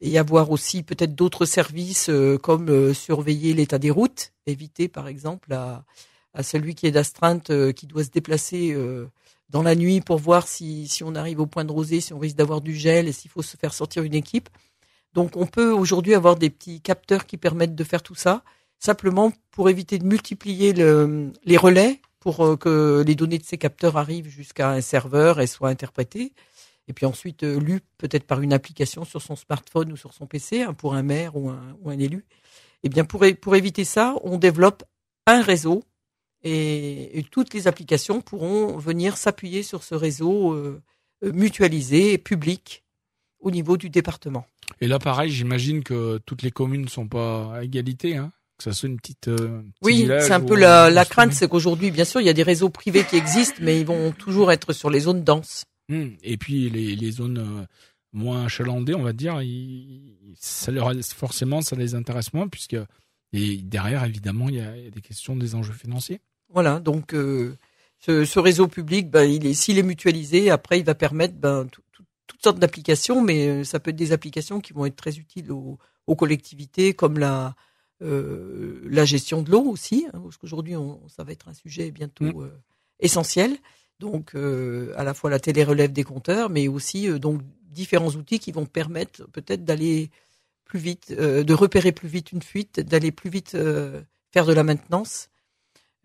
et 0.00 0.18
avoir 0.18 0.50
aussi 0.50 0.82
peut-être 0.82 1.14
d'autres 1.14 1.46
services 1.46 2.10
comme 2.42 2.92
surveiller 2.92 3.54
l'état 3.54 3.78
des 3.78 3.90
routes, 3.90 4.32
éviter 4.46 4.88
par 4.88 5.06
exemple 5.06 5.52
à, 5.52 5.84
celui 6.42 6.74
qui 6.74 6.86
est 6.86 6.90
d'astreinte, 6.90 7.52
qui 7.72 7.86
doit 7.86 8.04
se 8.04 8.10
déplacer 8.10 8.76
dans 9.48 9.62
la 9.62 9.74
nuit 9.76 10.00
pour 10.00 10.18
voir 10.18 10.48
si 10.48 11.00
on 11.04 11.14
arrive 11.14 11.40
au 11.40 11.46
point 11.46 11.64
de 11.64 11.72
rosée, 11.72 12.00
si 12.00 12.12
on 12.12 12.18
risque 12.18 12.36
d'avoir 12.36 12.60
du 12.60 12.74
gel 12.74 13.06
et 13.08 13.12
s'il 13.12 13.30
faut 13.30 13.42
se 13.42 13.56
faire 13.56 13.72
sortir 13.72 14.02
une 14.02 14.14
équipe. 14.14 14.48
Donc 15.14 15.36
on 15.36 15.46
peut 15.46 15.70
aujourd'hui 15.70 16.14
avoir 16.14 16.36
des 16.36 16.50
petits 16.50 16.80
capteurs 16.80 17.26
qui 17.26 17.36
permettent 17.36 17.74
de 17.74 17.84
faire 17.84 18.02
tout 18.02 18.14
ça, 18.14 18.42
simplement 18.78 19.32
pour 19.50 19.68
éviter 19.68 19.98
de 19.98 20.06
multiplier 20.06 20.72
le- 20.72 21.32
les 21.44 21.56
relais 21.56 22.00
pour 22.22 22.44
euh, 22.44 22.56
que 22.56 23.02
les 23.06 23.14
données 23.14 23.38
de 23.38 23.44
ces 23.44 23.58
capteurs 23.58 23.96
arrivent 23.96 24.28
jusqu'à 24.28 24.70
un 24.70 24.80
serveur 24.80 25.40
et 25.40 25.46
soient 25.46 25.68
interprétées. 25.68 26.32
Et 26.88 26.92
puis 26.92 27.06
ensuite 27.06 27.42
euh, 27.42 27.58
lues 27.58 27.80
peut-être 27.98 28.26
par 28.26 28.40
une 28.40 28.52
application 28.52 29.04
sur 29.04 29.20
son 29.20 29.36
smartphone 29.36 29.92
ou 29.92 29.96
sur 29.96 30.12
son 30.14 30.26
PC 30.26 30.62
hein, 30.62 30.74
pour 30.74 30.94
un 30.94 31.02
maire 31.02 31.36
ou 31.36 31.50
un, 31.50 31.98
élu. 31.98 32.24
Et 32.84 32.88
bien 32.88 33.04
pour, 33.04 33.24
éviter 33.54 33.84
ça, 33.84 34.14
on 34.22 34.38
développe 34.38 34.84
un 35.26 35.42
réseau 35.42 35.82
et, 36.44 37.24
toutes 37.30 37.54
les 37.54 37.68
applications 37.68 38.20
pourront 38.20 38.76
venir 38.76 39.16
s'appuyer 39.16 39.62
sur 39.62 39.84
ce 39.84 39.94
réseau 39.94 40.52
euh, 40.52 40.82
mutualisé 41.22 42.12
et 42.12 42.18
public 42.18 42.81
au 43.42 43.50
niveau 43.50 43.76
du 43.76 43.90
département. 43.90 44.46
Et 44.80 44.86
là, 44.86 44.98
pareil, 44.98 45.30
j'imagine 45.30 45.82
que 45.84 46.18
toutes 46.24 46.42
les 46.42 46.50
communes 46.50 46.82
ne 46.82 46.88
sont 46.88 47.06
pas 47.08 47.54
à 47.56 47.62
égalité. 47.64 48.16
Hein 48.16 48.32
que 48.58 48.64
ça 48.64 48.72
soit 48.72 48.88
une 48.88 48.98
petite. 48.98 49.28
euh, 49.28 49.62
Oui, 49.82 50.06
c'est 50.20 50.32
un 50.32 50.40
peu 50.40 50.56
la, 50.56 51.04
crainte, 51.04 51.32
c'est 51.32 51.48
qu'aujourd'hui, 51.48 51.90
bien 51.90 52.04
sûr, 52.04 52.20
il 52.20 52.26
y 52.26 52.30
a 52.30 52.34
des 52.34 52.42
réseaux 52.42 52.68
privés 52.70 53.04
qui 53.04 53.16
existent, 53.16 53.56
mais 53.60 53.80
ils 53.80 53.86
vont 53.86 54.12
toujours 54.12 54.52
être 54.52 54.72
sur 54.72 54.88
les 54.90 55.00
zones 55.00 55.24
denses. 55.24 55.64
Hmm. 55.88 56.10
Et 56.22 56.36
puis 56.36 56.70
les, 56.70 56.94
les 56.94 57.10
zones 57.10 57.38
euh, 57.38 57.66
moins 58.12 58.44
achalandées, 58.44 58.94
on 58.94 59.02
va 59.02 59.12
dire, 59.12 59.42
ils- 59.42 60.16
ça 60.38 60.70
leur 60.70 60.92
forcément 61.14 61.60
ça 61.60 61.76
les 61.76 61.94
intéresse 61.94 62.32
moins 62.32 62.48
puisque 62.48 62.76
et 63.32 63.56
derrière 63.56 64.04
évidemment 64.04 64.48
il 64.48 64.54
y 64.56 64.60
a, 64.60 64.76
il 64.76 64.84
y 64.84 64.86
a 64.86 64.90
des 64.90 65.00
questions 65.00 65.34
des 65.36 65.54
enjeux 65.54 65.72
financiers. 65.74 66.20
Voilà, 66.54 66.78
donc 66.80 67.14
euh, 67.14 67.56
ce, 67.98 68.24
ce 68.24 68.38
réseau 68.38 68.68
public, 68.68 69.10
ben, 69.10 69.24
il 69.24 69.46
est, 69.46 69.54
s'il 69.54 69.78
est 69.78 69.82
mutualisé, 69.82 70.50
après, 70.50 70.78
il 70.78 70.84
va 70.84 70.94
permettre 70.94 71.34
ben, 71.34 71.66
toutes 72.32 72.42
sortes 72.42 72.58
d'applications, 72.58 73.22
mais 73.22 73.46
euh, 73.48 73.64
ça 73.64 73.78
peut 73.78 73.90
être 73.90 73.96
des 73.96 74.12
applications 74.12 74.60
qui 74.60 74.72
vont 74.72 74.86
être 74.86 74.96
très 74.96 75.18
utiles 75.18 75.52
aux, 75.52 75.78
aux 76.06 76.16
collectivités, 76.16 76.94
comme 76.94 77.18
la 77.18 77.54
euh, 78.02 78.80
la 78.90 79.04
gestion 79.04 79.42
de 79.42 79.50
l'eau 79.52 79.62
aussi, 79.62 80.06
hein, 80.12 80.20
parce 80.24 80.36
qu'aujourd'hui, 80.36 80.74
on, 80.74 81.00
ça 81.08 81.22
va 81.22 81.30
être 81.30 81.48
un 81.48 81.54
sujet 81.54 81.92
bientôt 81.92 82.24
Mm. 82.24 82.42
euh, 82.42 82.48
essentiel. 82.98 83.56
Donc, 84.00 84.34
euh, 84.34 84.92
à 84.96 85.04
la 85.04 85.14
fois 85.14 85.30
la 85.30 85.38
télérelève 85.38 85.92
des 85.92 86.02
compteurs, 86.02 86.50
mais 86.50 86.66
aussi 86.66 87.08
donc 87.20 87.42
différents 87.70 88.10
outils 88.10 88.40
qui 88.40 88.50
vont 88.50 88.66
permettre 88.66 89.24
peut-être 89.30 89.64
d'aller 89.64 90.10
plus 90.64 90.80
vite, 90.80 91.12
de 91.12 91.54
repérer 91.54 91.92
plus 91.92 92.08
vite 92.08 92.32
une 92.32 92.42
fuite, 92.42 92.80
d'aller 92.80 93.12
plus 93.12 93.30
vite 93.30 93.50
faire 94.32 94.46
de 94.46 94.52
la 94.52 94.64
maintenance. 94.64 95.28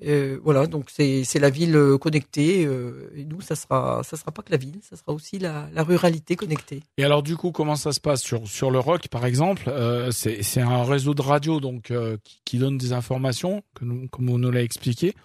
Euh, 0.06 0.40
voilà, 0.44 0.68
donc 0.68 0.92
c'est 0.92 1.26
la 1.40 1.50
ville 1.50 1.76
euh, 1.76 1.98
connectée. 1.98 2.66
euh, 2.66 3.10
et 3.16 3.26
nous, 3.26 3.42
ça 3.42 3.56
sera 3.56 4.04
ça 4.04 4.16
sera 4.16 4.32
pas 4.32 4.44
que 4.44 4.52
la 4.52 4.58
ville, 4.58 4.80
ça 4.88 4.96
sera 4.96 5.12
aussi 5.12 5.40
la, 5.40 5.68
la 5.74 5.84
ruralité 5.84 6.36
connectée. 6.36 6.84
Et 6.98 7.04
alors 7.04 7.24
du 7.24 7.36
coup 7.36 7.52
comment 7.52 7.76
ça 7.76 7.92
se 7.92 8.00
passe 8.00 8.22
sur 8.22 8.48
sur 8.48 8.70
le 8.70 8.78
rock 8.80 9.08
par 9.08 9.26
exemple 9.26 9.64
euh, 9.70 10.12
C'est 10.12 10.62
un 10.62 10.84
réseau 10.84 11.16
de 11.16 11.22
radio 11.24 11.60
donc 11.60 11.92
qui, 12.24 12.42
qui 12.46 12.58
donne 12.60 12.78
des 12.78 12.94
informations 12.94 13.64
que 13.74 13.86
nous, 13.86 14.08
comme 14.10 14.30
on 14.30 14.38
nous 14.38 14.52
l'a 14.52 14.62
expliqué. 14.62 15.16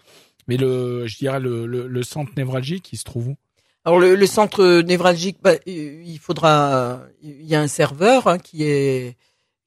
Mais 0.48 0.56
le 0.56 1.06
je 1.06 1.18
dirais 1.18 1.38
le, 1.38 1.66
le, 1.66 1.86
le 1.86 2.02
centre 2.02 2.32
névralgique 2.36 2.92
il 2.94 2.98
se 2.98 3.04
trouve 3.04 3.28
où? 3.28 3.36
Alors 3.84 3.98
le, 4.00 4.14
le 4.14 4.26
centre 4.26 4.80
névralgique, 4.82 5.38
bah, 5.42 5.54
il 5.66 6.18
faudra, 6.18 7.02
il 7.22 7.44
y 7.44 7.54
a 7.54 7.60
un 7.60 7.66
serveur 7.66 8.26
hein, 8.28 8.38
qui 8.38 8.62
est 8.64 9.16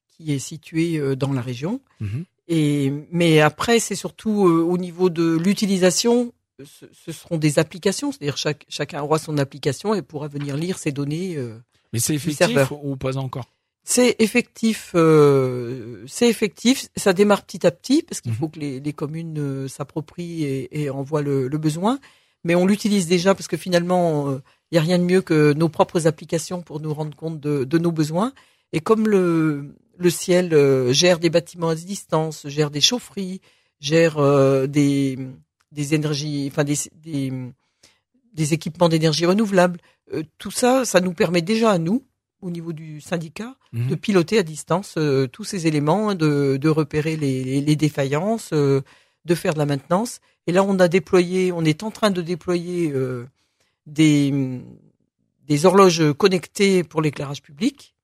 qui 0.08 0.32
est 0.32 0.38
situé 0.38 1.14
dans 1.16 1.32
la 1.32 1.42
région. 1.42 1.80
Mhm. 2.00 2.24
Et 2.48 2.92
mais 3.10 3.40
après, 3.40 3.78
c'est 3.80 3.96
surtout 3.96 4.46
euh, 4.48 4.62
au 4.62 4.78
niveau 4.78 5.10
de 5.10 5.36
l'utilisation. 5.36 6.32
Ce, 6.64 6.86
ce 6.90 7.12
seront 7.12 7.36
des 7.36 7.58
applications, 7.58 8.12
c'est-à-dire 8.12 8.38
chaque, 8.38 8.64
chacun 8.68 9.02
aura 9.02 9.18
son 9.18 9.36
application 9.36 9.92
et 9.94 10.00
pourra 10.00 10.28
venir 10.28 10.56
lire 10.56 10.78
ses 10.78 10.90
données. 10.92 11.36
euh, 11.36 11.58
Mais 11.92 11.98
c'est 11.98 12.14
effectif 12.14 12.70
ou 12.82 12.96
pas 12.96 13.18
encore? 13.18 13.44
C'est 13.84 14.16
effectif, 14.20 14.92
euh, 14.94 16.02
c'est 16.06 16.28
effectif. 16.28 16.88
Ça 16.96 17.12
démarre 17.12 17.42
petit 17.44 17.66
à 17.66 17.70
petit 17.70 18.02
parce 18.02 18.20
qu'il 18.20 18.32
Mhm. 18.32 18.38
faut 18.38 18.48
que 18.48 18.58
les, 18.58 18.80
les 18.80 18.92
communes 18.92 19.38
euh, 19.38 19.68
s'approprient 19.68 20.44
et, 20.44 20.82
et 20.82 20.90
envoient 20.90 21.22
le, 21.22 21.46
le 21.48 21.58
besoin. 21.58 21.98
Mais 22.42 22.54
on 22.54 22.64
l'utilise 22.66 23.06
déjà 23.06 23.34
parce 23.34 23.48
que 23.48 23.56
finalement, 23.56 24.30
il 24.32 24.40
n'y 24.72 24.78
a 24.78 24.80
rien 24.80 24.98
de 24.98 25.04
mieux 25.04 25.20
que 25.20 25.52
nos 25.52 25.68
propres 25.68 26.06
applications 26.06 26.62
pour 26.62 26.80
nous 26.80 26.94
rendre 26.94 27.14
compte 27.16 27.40
de, 27.40 27.64
de 27.64 27.78
nos 27.78 27.90
besoins. 27.92 28.32
Et 28.72 28.80
comme 28.80 29.08
le, 29.08 29.74
le 29.96 30.10
ciel 30.10 30.52
euh, 30.54 30.92
gère 30.92 31.18
des 31.18 31.30
bâtiments 31.30 31.68
à 31.68 31.74
distance, 31.74 32.46
gère 32.48 32.70
des 32.70 32.80
chaufferies, 32.80 33.40
gère 33.80 34.18
euh, 34.18 34.66
des, 34.66 35.18
des 35.72 35.94
énergies, 35.94 36.48
enfin 36.50 36.64
des, 36.64 36.76
des, 36.94 37.32
des 38.32 38.54
équipements 38.54 38.88
d'énergie 38.88 39.26
renouvelable, 39.26 39.80
euh, 40.12 40.22
tout 40.38 40.50
ça, 40.50 40.84
ça 40.84 41.00
nous 41.00 41.12
permet 41.14 41.42
déjà 41.42 41.70
à 41.72 41.78
nous, 41.78 42.04
au 42.42 42.50
niveau 42.50 42.72
du 42.72 43.00
syndicat, 43.00 43.56
Mhm. 43.72 43.88
de 43.88 43.94
piloter 43.96 44.38
à 44.38 44.42
distance 44.42 44.94
euh, 44.96 45.26
tous 45.26 45.44
ces 45.44 45.66
éléments, 45.66 46.14
de, 46.14 46.56
de 46.56 46.68
repérer 46.68 47.16
les, 47.16 47.42
les, 47.44 47.60
les 47.60 47.76
défaillances, 47.76 48.50
euh, 48.52 48.80
de 49.24 49.34
faire 49.34 49.54
de 49.54 49.58
la 49.58 49.66
maintenance. 49.66 50.20
Et 50.46 50.52
là, 50.52 50.62
on 50.62 50.78
a 50.78 50.86
déployé, 50.88 51.50
on 51.50 51.64
est 51.64 51.82
en 51.82 51.90
train 51.90 52.10
de 52.12 52.22
déployer 52.22 52.92
euh, 52.92 53.26
des, 53.86 54.32
des 55.46 55.66
horloges 55.66 56.12
connectées 56.12 56.84
pour 56.84 57.02
l'éclairage 57.02 57.42
public. 57.42 57.95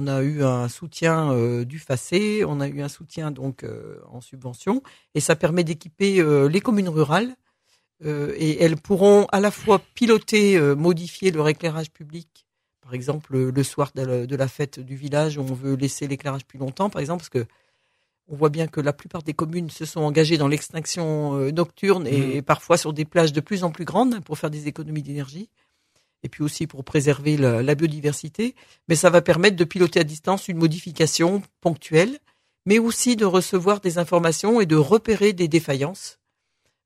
On 0.00 0.06
a 0.06 0.22
eu 0.22 0.42
un 0.42 0.68
soutien 0.70 1.30
euh, 1.32 1.66
du 1.66 1.78
FACÉ, 1.78 2.42
on 2.46 2.60
a 2.60 2.68
eu 2.68 2.80
un 2.80 2.88
soutien 2.88 3.30
donc 3.30 3.64
euh, 3.64 3.98
en 4.08 4.22
subvention, 4.22 4.82
et 5.14 5.20
ça 5.20 5.36
permet 5.36 5.62
d'équiper 5.62 6.20
euh, 6.20 6.48
les 6.48 6.62
communes 6.62 6.88
rurales. 6.88 7.36
et 8.02 8.62
elles 8.64 8.78
pourront 8.78 9.26
à 9.30 9.40
la 9.40 9.50
fois 9.50 9.78
piloter, 9.94 10.58
modifier 10.74 11.30
leur 11.32 11.46
éclairage 11.48 11.90
public. 11.90 12.46
Par 12.80 12.94
exemple, 12.94 13.36
le 13.36 13.62
soir 13.62 13.90
de 13.94 14.36
la, 14.36 14.48
fête 14.48 14.80
du 14.80 14.96
village, 14.96 15.36
on 15.36 15.44
veut 15.44 15.74
laisser 15.74 16.08
l'éclairage 16.08 16.46
plus 16.46 16.58
longtemps, 16.58 16.88
par 16.88 17.02
exemple, 17.02 17.20
parce 17.20 17.28
que 17.28 17.44
on 18.28 18.36
voit 18.36 18.48
bien 18.48 18.68
que 18.68 18.80
la 18.80 18.94
plupart 18.94 19.22
des 19.22 19.34
communes 19.34 19.68
se 19.68 19.84
sont 19.84 20.00
engagées 20.00 20.38
dans 20.38 20.48
l'extinction 20.48 21.34
nocturne 21.52 22.06
et, 22.06 22.40
mmh. 22.40 22.42
parfois 22.42 22.78
sur 22.78 22.94
des 22.94 23.04
plages 23.04 23.34
de 23.34 23.42
plus 23.42 23.64
en 23.64 23.70
plus 23.70 23.84
grandes 23.84 24.20
pour 24.24 24.38
faire 24.38 24.50
des 24.50 24.66
économies 24.66 25.02
d'énergie 25.02 25.50
et 26.22 26.28
puis 26.28 26.42
aussi 26.42 26.66
pour 26.66 26.84
préserver 26.84 27.36
la, 27.36 27.74
biodiversité. 27.74 28.54
Mais 28.88 28.94
ça 28.94 29.10
va 29.10 29.22
permettre 29.22 29.56
de 29.56 29.64
piloter 29.64 30.00
à 30.00 30.04
distance 30.04 30.48
une 30.48 30.58
modification 30.58 31.42
ponctuelle, 31.60 32.18
mais 32.66 32.78
aussi 32.78 33.16
de 33.16 33.24
recevoir 33.24 33.80
des 33.80 33.98
informations 33.98 34.60
et 34.60 34.66
de 34.66 34.76
repérer 34.76 35.32
des 35.32 35.48
défaillances 35.48 36.18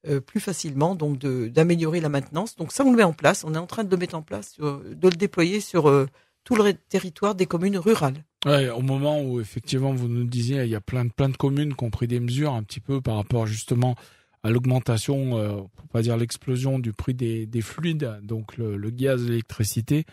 euh, 0.06 0.20
plus 0.20 0.40
facilement, 0.40 0.94
donc 0.94 1.18
d'améliorer 1.18 2.00
la 2.00 2.08
maintenance. 2.08 2.56
Donc 2.56 2.72
ça, 2.72 2.84
on 2.84 2.90
le 2.90 2.96
met 2.96 3.02
en 3.02 3.12
place. 3.12 3.44
On 3.44 3.54
est 3.54 3.58
en 3.58 3.66
train 3.66 3.84
de 3.84 3.90
le 3.90 3.96
mettre 3.96 4.14
en 4.14 4.22
place, 4.22 4.58
de 4.58 5.08
le 5.08 5.16
déployer 5.16 5.60
sur 5.60 5.88
euh, 5.88 6.06
tout 6.44 6.54
le 6.54 6.74
territoire 6.74 7.34
des 7.34 7.46
communes 7.46 7.78
rurales. 7.78 8.24
Ouais, 8.44 8.68
au 8.68 8.82
moment 8.82 9.22
où 9.22 9.40
effectivement 9.40 9.94
vous 9.94 10.08
nous 10.08 10.24
disiez, 10.24 10.62
il 10.64 10.70
y 10.70 10.74
a 10.74 10.80
plein 10.80 11.04
de 11.04 11.36
communes 11.36 11.74
qui 11.74 11.84
ont 11.84 11.90
pris 11.90 12.06
des 12.06 12.20
mesures 12.20 12.52
un 12.52 12.62
petit 12.62 12.80
peu 12.80 13.00
par 13.00 13.16
rapport 13.16 13.46
justement 13.46 13.96
à 14.44 14.50
l'augmentation, 14.50 15.38
euh, 15.38 15.56
pour 15.74 15.88
pas 15.88 16.02
dire 16.02 16.16
l'explosion 16.16 16.78
du 16.78 16.92
prix 16.92 17.14
des, 17.14 17.46
des 17.46 17.62
fluides, 17.62 18.20
donc 18.22 18.56
le, 18.56 18.76
le 18.76 18.90
gaz, 18.90 19.26
l'électricité, 19.26 20.04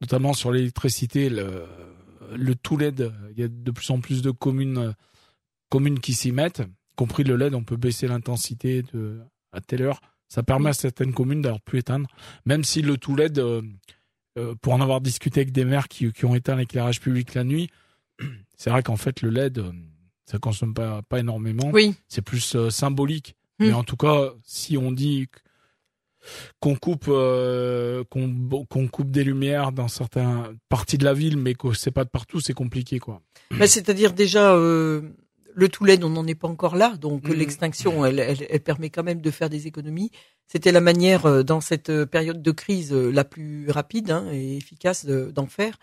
notamment 0.00 0.32
sur 0.32 0.50
l'électricité, 0.52 1.28
le, 1.28 1.64
le 2.34 2.54
tout 2.54 2.78
LED, 2.78 3.12
il 3.32 3.40
y 3.40 3.44
a 3.44 3.48
de 3.48 3.70
plus 3.70 3.90
en 3.90 4.00
plus 4.00 4.22
de 4.22 4.30
communes, 4.30 4.94
communes 5.68 6.00
qui 6.00 6.14
s'y 6.14 6.32
mettent, 6.32 6.62
compris 6.96 7.24
le 7.24 7.36
LED, 7.36 7.54
on 7.54 7.64
peut 7.64 7.76
baisser 7.76 8.06
l'intensité 8.06 8.82
de 8.94 9.20
à 9.52 9.60
telle 9.60 9.82
heure. 9.82 10.00
Ça 10.28 10.42
permet 10.42 10.70
à 10.70 10.72
certaines 10.72 11.12
communes 11.12 11.42
d'avoir 11.42 11.60
pu 11.60 11.78
éteindre, 11.78 12.08
même 12.46 12.64
si 12.64 12.80
le 12.80 12.96
tout 12.96 13.14
LED, 13.14 13.38
euh, 13.38 13.60
euh, 14.38 14.54
pour 14.62 14.72
en 14.72 14.80
avoir 14.80 15.00
discuté 15.00 15.40
avec 15.40 15.52
des 15.52 15.64
maires 15.66 15.88
qui, 15.88 16.10
qui 16.12 16.24
ont 16.24 16.34
éteint 16.34 16.56
l'éclairage 16.56 17.00
public 17.00 17.34
la 17.34 17.44
nuit, 17.44 17.68
c'est 18.56 18.70
vrai 18.70 18.82
qu'en 18.82 18.96
fait 18.96 19.20
le 19.20 19.28
LED, 19.28 19.58
euh, 19.58 19.72
ça 20.24 20.38
consomme 20.38 20.72
pas 20.72 21.02
pas 21.02 21.20
énormément. 21.20 21.70
Oui. 21.72 21.94
C'est 22.08 22.22
plus 22.22 22.56
symbolique. 22.70 23.36
Mais 23.62 23.72
hmm. 23.72 23.76
en 23.76 23.84
tout 23.84 23.96
cas, 23.96 24.32
si 24.44 24.76
on 24.76 24.92
dit 24.92 25.28
qu'on 26.60 26.76
coupe 26.76 27.06
euh, 27.08 28.04
qu'on 28.04 28.88
coupe 28.88 29.10
des 29.10 29.24
lumières 29.24 29.72
dans 29.72 29.88
certaines 29.88 30.56
parties 30.68 30.98
de 30.98 31.04
la 31.04 31.14
ville, 31.14 31.36
mais 31.36 31.54
que 31.54 31.72
c'est 31.72 31.90
pas 31.90 32.04
de 32.04 32.10
partout, 32.10 32.40
c'est 32.40 32.54
compliqué 32.54 32.98
quoi. 32.98 33.20
Bah, 33.58 33.66
c'est-à-dire 33.66 34.12
déjà 34.12 34.54
euh, 34.54 35.02
le 35.54 35.68
tout 35.68 35.84
on 35.84 36.08
n'en 36.08 36.26
est 36.26 36.34
pas 36.34 36.48
encore 36.48 36.76
là, 36.76 36.96
donc 36.96 37.28
hmm. 37.28 37.32
l'extinction, 37.32 38.06
elle, 38.06 38.18
elle, 38.18 38.46
elle, 38.48 38.60
permet 38.60 38.90
quand 38.90 39.02
même 39.02 39.20
de 39.20 39.30
faire 39.30 39.50
des 39.50 39.66
économies. 39.66 40.10
C'était 40.46 40.72
la 40.72 40.80
manière 40.80 41.26
euh, 41.26 41.42
dans 41.42 41.60
cette 41.60 42.04
période 42.06 42.42
de 42.42 42.50
crise 42.50 42.92
la 42.92 43.24
plus 43.24 43.70
rapide 43.70 44.10
hein, 44.10 44.26
et 44.32 44.56
efficace 44.56 45.06
d'en 45.06 45.46
faire. 45.46 45.78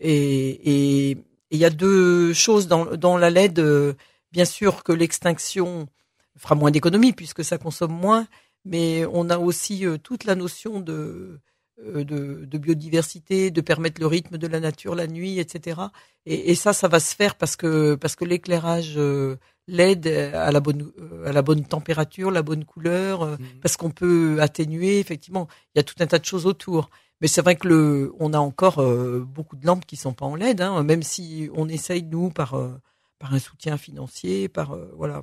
Et 0.00 1.16
il 1.50 1.58
y 1.58 1.64
a 1.64 1.70
deux 1.70 2.32
choses 2.32 2.68
dans, 2.68 2.96
dans 2.96 3.18
la 3.18 3.30
LED. 3.30 3.60
bien 4.32 4.44
sûr 4.44 4.84
que 4.84 4.92
l'extinction 4.92 5.88
fera 6.40 6.54
moins 6.54 6.70
d'économies 6.70 7.12
puisque 7.12 7.44
ça 7.44 7.58
consomme 7.58 7.92
moins, 7.92 8.26
mais 8.64 9.04
on 9.12 9.30
a 9.30 9.38
aussi 9.38 9.86
euh, 9.86 9.98
toute 9.98 10.24
la 10.24 10.34
notion 10.34 10.80
de, 10.80 11.40
euh, 11.86 12.04
de, 12.04 12.44
de, 12.44 12.58
biodiversité, 12.58 13.50
de 13.50 13.60
permettre 13.60 14.00
le 14.00 14.06
rythme 14.06 14.38
de 14.38 14.46
la 14.46 14.60
nature 14.60 14.94
la 14.94 15.06
nuit, 15.06 15.38
etc. 15.38 15.80
Et, 16.26 16.50
et 16.50 16.54
ça, 16.54 16.72
ça 16.72 16.88
va 16.88 17.00
se 17.00 17.14
faire 17.14 17.36
parce 17.36 17.56
que 17.56 17.94
parce 17.94 18.16
que 18.16 18.24
l'éclairage 18.24 18.94
euh, 18.96 19.36
l'aide 19.66 20.06
à 20.06 20.50
la 20.50 20.60
bonne 20.60 20.92
à 21.24 21.32
la 21.32 21.42
bonne 21.42 21.64
température, 21.64 22.30
la 22.30 22.42
bonne 22.42 22.64
couleur, 22.64 23.26
mmh. 23.26 23.38
parce 23.62 23.76
qu'on 23.76 23.90
peut 23.90 24.38
atténuer. 24.40 24.98
Effectivement, 24.98 25.48
il 25.74 25.78
y 25.78 25.80
a 25.80 25.84
tout 25.84 25.94
un 26.00 26.06
tas 26.06 26.18
de 26.18 26.24
choses 26.24 26.46
autour. 26.46 26.90
Mais 27.20 27.28
c'est 27.28 27.42
vrai 27.42 27.54
que 27.54 27.68
le, 27.68 28.14
on 28.18 28.32
a 28.32 28.38
encore 28.38 28.82
beaucoup 29.26 29.56
de 29.56 29.66
lampes 29.66 29.84
qui 29.84 29.96
sont 29.96 30.14
pas 30.14 30.24
en 30.24 30.36
LED, 30.36 30.62
hein, 30.62 30.82
même 30.82 31.02
si 31.02 31.50
on 31.54 31.68
essaye 31.68 32.02
nous 32.02 32.30
par 32.30 32.58
par 33.18 33.34
un 33.34 33.38
soutien 33.38 33.76
financier, 33.76 34.48
par 34.48 34.74
voilà 34.96 35.22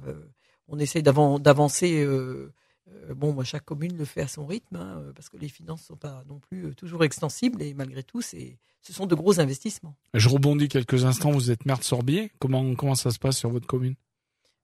on 0.67 0.79
essaye 0.79 1.03
d'avancer. 1.03 2.03
Euh, 2.03 2.51
euh, 2.89 3.13
bon, 3.13 3.33
moi, 3.33 3.43
chaque 3.43 3.65
commune 3.65 3.97
le 3.97 4.05
fait 4.05 4.21
à 4.21 4.27
son 4.27 4.45
rythme, 4.45 4.77
hein, 4.77 4.99
euh, 4.99 5.11
parce 5.13 5.29
que 5.29 5.37
les 5.37 5.49
finances 5.49 5.83
sont 5.83 5.95
pas 5.95 6.23
non 6.29 6.39
plus 6.39 6.73
toujours 6.75 7.03
extensibles, 7.03 7.61
et 7.61 7.73
malgré 7.73 8.03
tout, 8.03 8.21
c'est, 8.21 8.57
ce 8.81 8.93
sont 8.93 9.05
de 9.05 9.15
gros 9.15 9.39
investissements. 9.39 9.95
Je 10.13 10.29
rebondis 10.29 10.67
quelques 10.69 11.05
instants. 11.05 11.31
Vous 11.31 11.51
êtes 11.51 11.65
maire 11.65 11.79
de 11.79 11.83
Sorbier. 11.83 12.31
Comment 12.39 12.75
comment 12.75 12.95
ça 12.95 13.11
se 13.11 13.19
passe 13.19 13.37
sur 13.37 13.49
votre 13.49 13.67
commune 13.67 13.95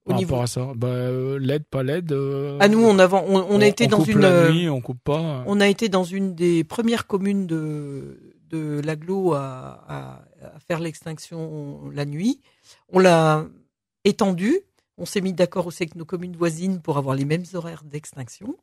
au 0.05 0.11
niveau 0.11 0.35
à 0.35 0.47
ça, 0.47 0.73
bah, 0.75 1.09
l'aide, 1.39 1.63
pas 1.63 1.81
l'aide. 1.81 2.11
à 2.11 2.67
nous, 2.67 2.83
on, 2.83 2.99
a 2.99 3.65
été 3.65 3.87
dans 3.87 4.03
une. 4.03 4.19
La 4.19 4.51
nuit, 4.51 4.67
on 4.67 4.81
coupe 4.81 5.01
pas. 5.01 5.45
On 5.47 5.61
a 5.61 5.67
été 5.69 5.87
dans 5.87 6.03
une 6.03 6.35
des 6.35 6.65
premières 6.65 7.07
communes 7.07 7.47
de 7.47 8.19
de 8.49 8.81
l'aglo 8.83 9.33
à, 9.33 9.81
à, 9.87 10.25
à 10.55 10.59
faire 10.59 10.79
l'extinction 10.79 11.89
la 11.89 12.03
nuit. 12.03 12.41
On 12.89 12.99
l'a 12.99 13.45
étendue 14.03 14.59
on 14.97 15.05
s'est 15.05 15.21
mis 15.21 15.33
d'accord 15.33 15.67
aussi 15.67 15.83
avec 15.83 15.95
nos 15.95 16.05
communes 16.05 16.35
voisines 16.35 16.81
pour 16.81 16.97
avoir 16.97 17.15
les 17.15 17.25
mêmes 17.25 17.45
horaires 17.53 17.83
d'extinction, 17.83 18.55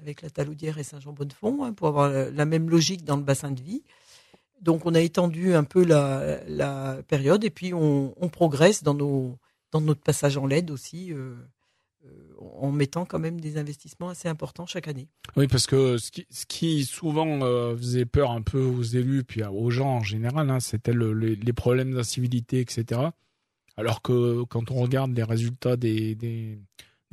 avec 0.00 0.22
la 0.22 0.30
Taloudière 0.30 0.78
et 0.78 0.84
Saint-Jean-Bonnefond, 0.84 1.64
hein, 1.64 1.72
pour 1.72 1.88
avoir 1.88 2.10
la 2.10 2.44
même 2.44 2.68
logique 2.68 3.04
dans 3.04 3.16
le 3.16 3.22
bassin 3.22 3.50
de 3.50 3.62
vie. 3.62 3.82
Donc 4.60 4.86
on 4.86 4.94
a 4.94 5.00
étendu 5.00 5.54
un 5.54 5.64
peu 5.64 5.84
la, 5.84 6.98
période 7.08 7.44
et 7.44 7.50
puis 7.50 7.72
on, 7.74 8.28
progresse 8.32 8.82
dans, 8.82 8.94
nos, 8.94 9.38
dans 9.70 9.80
notre 9.80 10.00
passage 10.00 10.36
en 10.36 10.46
LED 10.46 10.70
aussi, 10.70 11.12
euh, 11.12 11.34
euh, 12.04 12.08
en 12.60 12.72
mettant 12.72 13.04
quand 13.04 13.18
même 13.18 13.40
des 13.40 13.58
investissements 13.58 14.08
assez 14.08 14.28
importants 14.28 14.66
chaque 14.66 14.88
année. 14.88 15.08
Oui, 15.36 15.46
parce 15.46 15.66
que 15.66 15.98
ce 15.98 16.46
qui, 16.46 16.84
souvent 16.84 17.42
euh, 17.42 17.76
faisait 17.76 18.06
peur 18.06 18.30
un 18.30 18.42
peu 18.42 18.60
aux 18.60 18.82
élus 18.82 19.24
puis 19.24 19.44
aux 19.44 19.70
gens 19.70 19.96
en 19.96 20.02
général, 20.02 20.50
hein, 20.50 20.60
c'était 20.60 20.94
les 20.94 21.52
problèmes 21.52 21.94
d'incivilité, 21.94 22.60
etc. 22.60 23.10
Alors 23.76 24.00
que 24.00 24.42
quand 24.44 24.70
on 24.70 24.76
regarde 24.76 25.14
les 25.14 25.22
résultats 25.22 25.76
des, 25.76 26.14
des, 26.14 26.58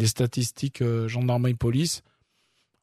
statistiques 0.05 0.82
euh, 0.82 1.08
gendarmerie-police, 1.08 2.03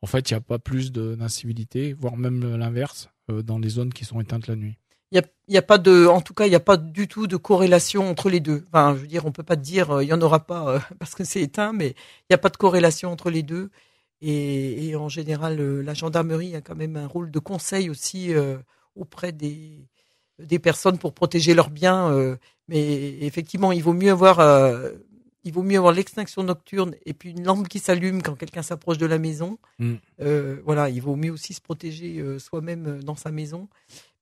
en 0.02 0.06
fait, 0.06 0.30
il 0.30 0.34
n'y 0.34 0.38
a 0.38 0.42
pas 0.42 0.58
plus 0.58 0.92
d'incivilité, 0.92 1.92
voire 1.94 2.16
même 2.16 2.56
l'inverse, 2.56 3.10
euh, 3.30 3.42
dans 3.42 3.58
les 3.58 3.68
zones 3.70 3.92
qui 3.92 4.04
sont 4.04 4.20
éteintes 4.20 4.46
la 4.46 4.56
nuit. 4.56 4.76
Il 5.12 5.20
n'y 5.48 5.56
a, 5.56 5.58
a, 5.58 5.62
pas 5.62 5.78
de, 5.78 6.06
en 6.06 6.20
tout 6.20 6.34
cas, 6.34 6.46
il 6.46 6.50
n'y 6.50 6.56
a 6.56 6.60
pas 6.60 6.76
du 6.76 7.08
tout 7.08 7.26
de 7.26 7.36
corrélation 7.36 8.08
entre 8.08 8.30
les 8.30 8.40
deux. 8.40 8.64
Enfin, 8.68 8.94
je 8.94 9.00
veux 9.00 9.06
dire, 9.06 9.26
on 9.26 9.32
peut 9.32 9.42
pas 9.42 9.56
dire, 9.56 9.90
euh, 9.90 10.04
il 10.04 10.08
y 10.08 10.12
en 10.12 10.20
aura 10.22 10.46
pas 10.46 10.80
parce 10.98 11.14
que 11.14 11.24
c'est 11.24 11.40
éteint, 11.40 11.72
mais 11.72 11.88
il 11.88 12.26
n'y 12.30 12.34
a 12.34 12.38
pas 12.38 12.50
de 12.50 12.56
corrélation 12.56 13.10
entre 13.10 13.30
les 13.30 13.42
deux. 13.42 13.70
Et 14.22 14.94
en 14.96 15.08
général, 15.08 15.58
la 15.80 15.94
gendarmerie 15.94 16.54
a 16.54 16.60
quand 16.60 16.74
même 16.76 16.98
un 16.98 17.06
rôle 17.06 17.30
de 17.30 17.38
conseil 17.38 17.88
aussi 17.88 18.34
auprès 18.94 19.32
des, 19.32 19.88
des 20.46 20.58
personnes 20.58 20.98
pour 20.98 21.12
protéger 21.12 21.54
leurs 21.54 21.70
biens. 21.70 22.10
Euh, 22.12 22.36
mais 22.68 23.18
effectivement, 23.20 23.72
il 23.72 23.82
vaut 23.82 23.92
mieux 23.92 24.10
avoir, 24.10 24.38
euh, 24.38 24.90
il 25.44 25.52
vaut 25.52 25.62
mieux 25.62 25.78
avoir 25.78 25.92
l'extinction 25.92 26.42
nocturne 26.44 26.94
et 27.04 27.14
puis 27.14 27.30
une 27.30 27.44
lampe 27.44 27.68
qui 27.68 27.80
s'allume 27.80 28.22
quand 28.22 28.34
quelqu'un 28.34 28.62
s'approche 28.62 28.98
de 28.98 29.06
la 29.06 29.18
maison. 29.18 29.58
Mm. 29.78 29.94
Euh, 30.20 30.56
voilà, 30.64 30.88
il 30.88 31.02
vaut 31.02 31.16
mieux 31.16 31.32
aussi 31.32 31.52
se 31.52 31.60
protéger 31.60 32.22
soi-même 32.38 33.02
dans 33.02 33.16
sa 33.16 33.30
maison. 33.30 33.68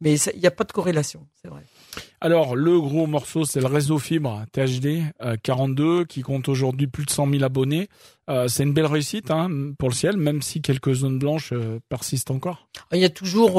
Mais 0.01 0.15
il 0.15 0.39
n'y 0.39 0.47
a 0.47 0.53
pas 0.53 0.63
de 0.63 0.71
corrélation, 0.71 1.27
c'est 1.43 1.49
vrai. 1.49 1.65
Alors, 2.21 2.55
le 2.55 2.81
gros 2.81 3.09
morceau, 3.09 3.45
c'est 3.45 3.61
le 3.61 3.67
réseau 3.67 3.99
fibre 3.99 4.45
THD 4.53 5.03
42 5.43 6.05
qui 6.05 6.23
compte 6.23 6.49
aujourd'hui 6.49 6.87
plus 6.87 7.05
de 7.05 7.11
100 7.11 7.29
000 7.33 7.43
abonnés. 7.43 7.89
c'est 8.47 8.63
une 8.63 8.73
belle 8.73 8.87
réussite 8.87 9.33
hein, 9.33 9.51
pour 9.77 9.89
le 9.89 9.95
ciel, 9.95 10.17
même 10.17 10.41
si 10.41 10.63
quelques 10.63 10.93
zones 10.93 11.19
blanches 11.19 11.53
persistent 11.89 12.31
encore. 12.31 12.69
Il 12.93 13.01
y 13.01 13.05
a 13.05 13.11
toujours, 13.11 13.57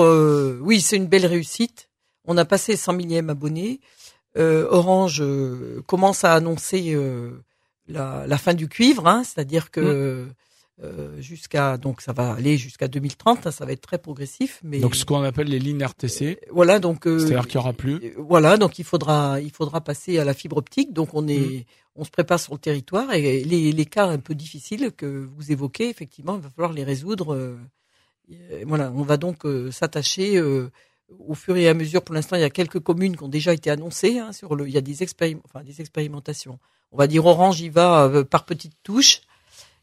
oui, 0.61 0.79
c'est 0.79 0.95
une 0.95 1.07
belle 1.07 1.25
réussite. 1.25 1.88
On 2.25 2.37
a 2.37 2.45
passé 2.45 2.75
100 2.75 2.93
millième 2.93 3.29
abonné. 3.29 3.79
Euh, 4.37 4.67
Orange 4.69 5.21
euh, 5.21 5.81
commence 5.87 6.23
à 6.23 6.33
annoncer 6.33 6.93
euh, 6.93 7.31
la, 7.87 8.37
fin 8.37 8.53
du 8.53 8.67
cuivre, 8.67 9.07
hein, 9.07 9.23
c'est-à-dire 9.23 9.71
que 9.71 10.27
mm. 10.81 11.19
jusqu'à 11.19 11.77
donc 11.77 12.01
ça 12.01 12.13
va 12.13 12.33
aller 12.33 12.55
jusqu'à 12.57 12.87
2030, 12.87 13.47
hein, 13.47 13.51
ça 13.51 13.65
va 13.65 13.71
être 13.71 13.81
très 13.81 13.97
progressif. 13.97 14.59
Mais 14.63 14.79
donc 14.79 14.95
ce 14.95 15.03
qu'on 15.03 15.23
appelle 15.23 15.47
les 15.47 15.57
lignes 15.57 15.83
RTC. 15.83 16.39
voilà 16.51 16.77
donc. 16.79 17.01
c'est-à-dire 17.05 17.47
qu'il 17.47 17.59
n'y 17.59 17.63
aura 17.63 17.73
plus. 17.73 18.13
voilà 18.17 18.57
donc 18.57 18.77
il 18.77 18.85
faudra 18.85 19.41
il 19.41 19.51
faudra 19.51 19.81
passer 19.81 20.19
à 20.19 20.25
la 20.25 20.35
fibre 20.35 20.57
optique. 20.57 20.93
Donc 20.93 21.15
on 21.15 21.27
est 21.27 21.39
mm. 21.39 21.63
on 21.95 22.03
se 22.03 22.11
prépare 22.11 22.39
sur 22.39 22.53
le 22.53 22.59
territoire 22.59 23.11
et 23.13 23.43
les, 23.43 23.71
les 23.71 23.85
cas 23.85 24.05
un 24.05 24.19
peu 24.19 24.35
difficiles 24.35 24.91
que 24.95 25.27
vous 25.35 25.51
évoquez 25.51 25.89
effectivement 25.89 26.35
il 26.35 26.41
va 26.41 26.49
falloir 26.51 26.73
les 26.73 26.83
résoudre. 26.83 27.57
voilà 28.67 28.91
on 28.95 29.01
va 29.01 29.17
donc 29.17 29.41
s'attacher 29.71 30.39
au 31.17 31.33
fur 31.33 31.57
et 31.57 31.67
à 31.67 31.73
mesure, 31.73 32.03
pour 32.03 32.15
l'instant, 32.15 32.35
il 32.35 32.41
y 32.41 32.45
a 32.45 32.49
quelques 32.49 32.79
communes 32.79 33.15
qui 33.15 33.23
ont 33.23 33.29
déjà 33.29 33.53
été 33.53 33.69
annoncées 33.69 34.19
hein, 34.19 34.31
sur 34.31 34.55
le. 34.55 34.67
Il 34.67 34.73
y 34.73 34.77
a 34.77 34.81
des, 34.81 35.03
enfin, 35.03 35.63
des 35.63 35.81
expérimentations. 35.81 36.59
On 36.91 36.97
va 36.97 37.07
dire 37.07 37.25
Orange 37.25 37.61
y 37.61 37.69
va 37.69 38.05
euh, 38.05 38.23
par 38.23 38.45
petites 38.45 38.77
touches 38.83 39.21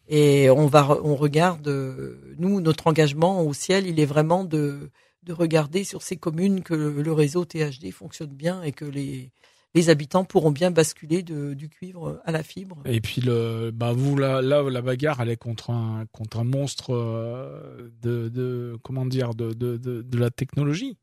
et 0.09 0.51
on 0.51 0.67
va, 0.67 0.99
on 1.03 1.17
regarde. 1.17 1.67
Euh, 1.69 2.35
nous, 2.39 2.61
notre 2.61 2.87
engagement 2.87 3.43
au 3.43 3.53
ciel, 3.53 3.87
il 3.87 4.01
est 4.01 4.07
vraiment 4.07 4.45
de 4.45 4.91
de 5.27 5.33
regarder 5.33 5.83
sur 5.83 6.03
ces 6.03 6.17
communes 6.17 6.63
que 6.63 6.73
le, 6.75 7.13
réseau 7.13 7.45
THD 7.45 7.91
fonctionne 7.91 8.31
bien 8.31 8.63
et 8.63 8.73
que 8.73 8.85
les 8.85 9.33
les 9.75 9.91
habitants 9.91 10.25
pourront 10.25 10.53
bien 10.53 10.71
basculer 10.71 11.23
de, 11.23 11.53
du 11.53 11.69
cuivre 11.69 12.23
à 12.25 12.33
la 12.33 12.43
fibre. 12.43 12.79
Et 12.87 13.01
puis 13.01 13.21
le, 13.21 13.73
bah 13.75 13.93
vous 13.93 14.17
là, 14.17 14.41
là 14.41 14.63
la 14.63 14.81
bagarre 14.81 15.21
elle 15.21 15.29
est 15.29 15.37
contre 15.37 15.71
un 15.71 16.07
contre 16.13 16.39
un 16.39 16.45
monstre 16.45 16.95
euh, 16.95 17.91
de, 18.01 18.29
de 18.29 18.79
comment 18.83 19.05
dire 19.05 19.35
de, 19.35 19.53
de, 19.53 19.77
de 19.77 20.19
la 20.19 20.31
technologie. 20.31 20.97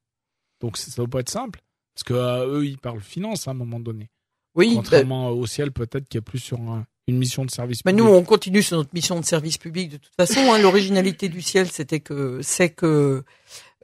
Donc 0.63 0.77
ça 0.77 0.89
doit 0.95 1.07
pas 1.07 1.19
être 1.19 1.29
simple 1.29 1.59
parce 1.93 2.03
que 2.05 2.13
euh, 2.13 2.59
eux 2.59 2.65
ils 2.65 2.77
parlent 2.77 3.01
finance 3.01 3.47
à 3.47 3.51
un 3.51 3.53
moment 3.53 3.81
donné. 3.81 4.09
Oui. 4.55 4.71
Contrairement 4.75 5.29
au 5.29 5.45
ciel 5.45 5.71
peut-être 5.71 6.07
qui 6.07 6.17
est 6.17 6.21
plus 6.21 6.39
sur 6.39 6.57
un, 6.61 6.85
une 7.07 7.17
mission 7.17 7.43
de 7.43 7.51
service 7.51 7.83
Mais 7.83 7.91
public. 7.91 8.05
nous, 8.05 8.11
on 8.11 8.23
continue 8.23 8.63
sur 8.63 8.77
notre 8.77 8.93
mission 8.93 9.19
de 9.19 9.25
service 9.25 9.57
public 9.57 9.89
de 9.89 9.97
toute 9.97 10.15
façon. 10.15 10.39
Hein. 10.39 10.59
L'originalité 10.59 11.27
du 11.27 11.41
ciel, 11.41 11.69
c'était 11.69 11.99
que 11.99 12.39
c'est 12.41 12.69
que 12.69 13.25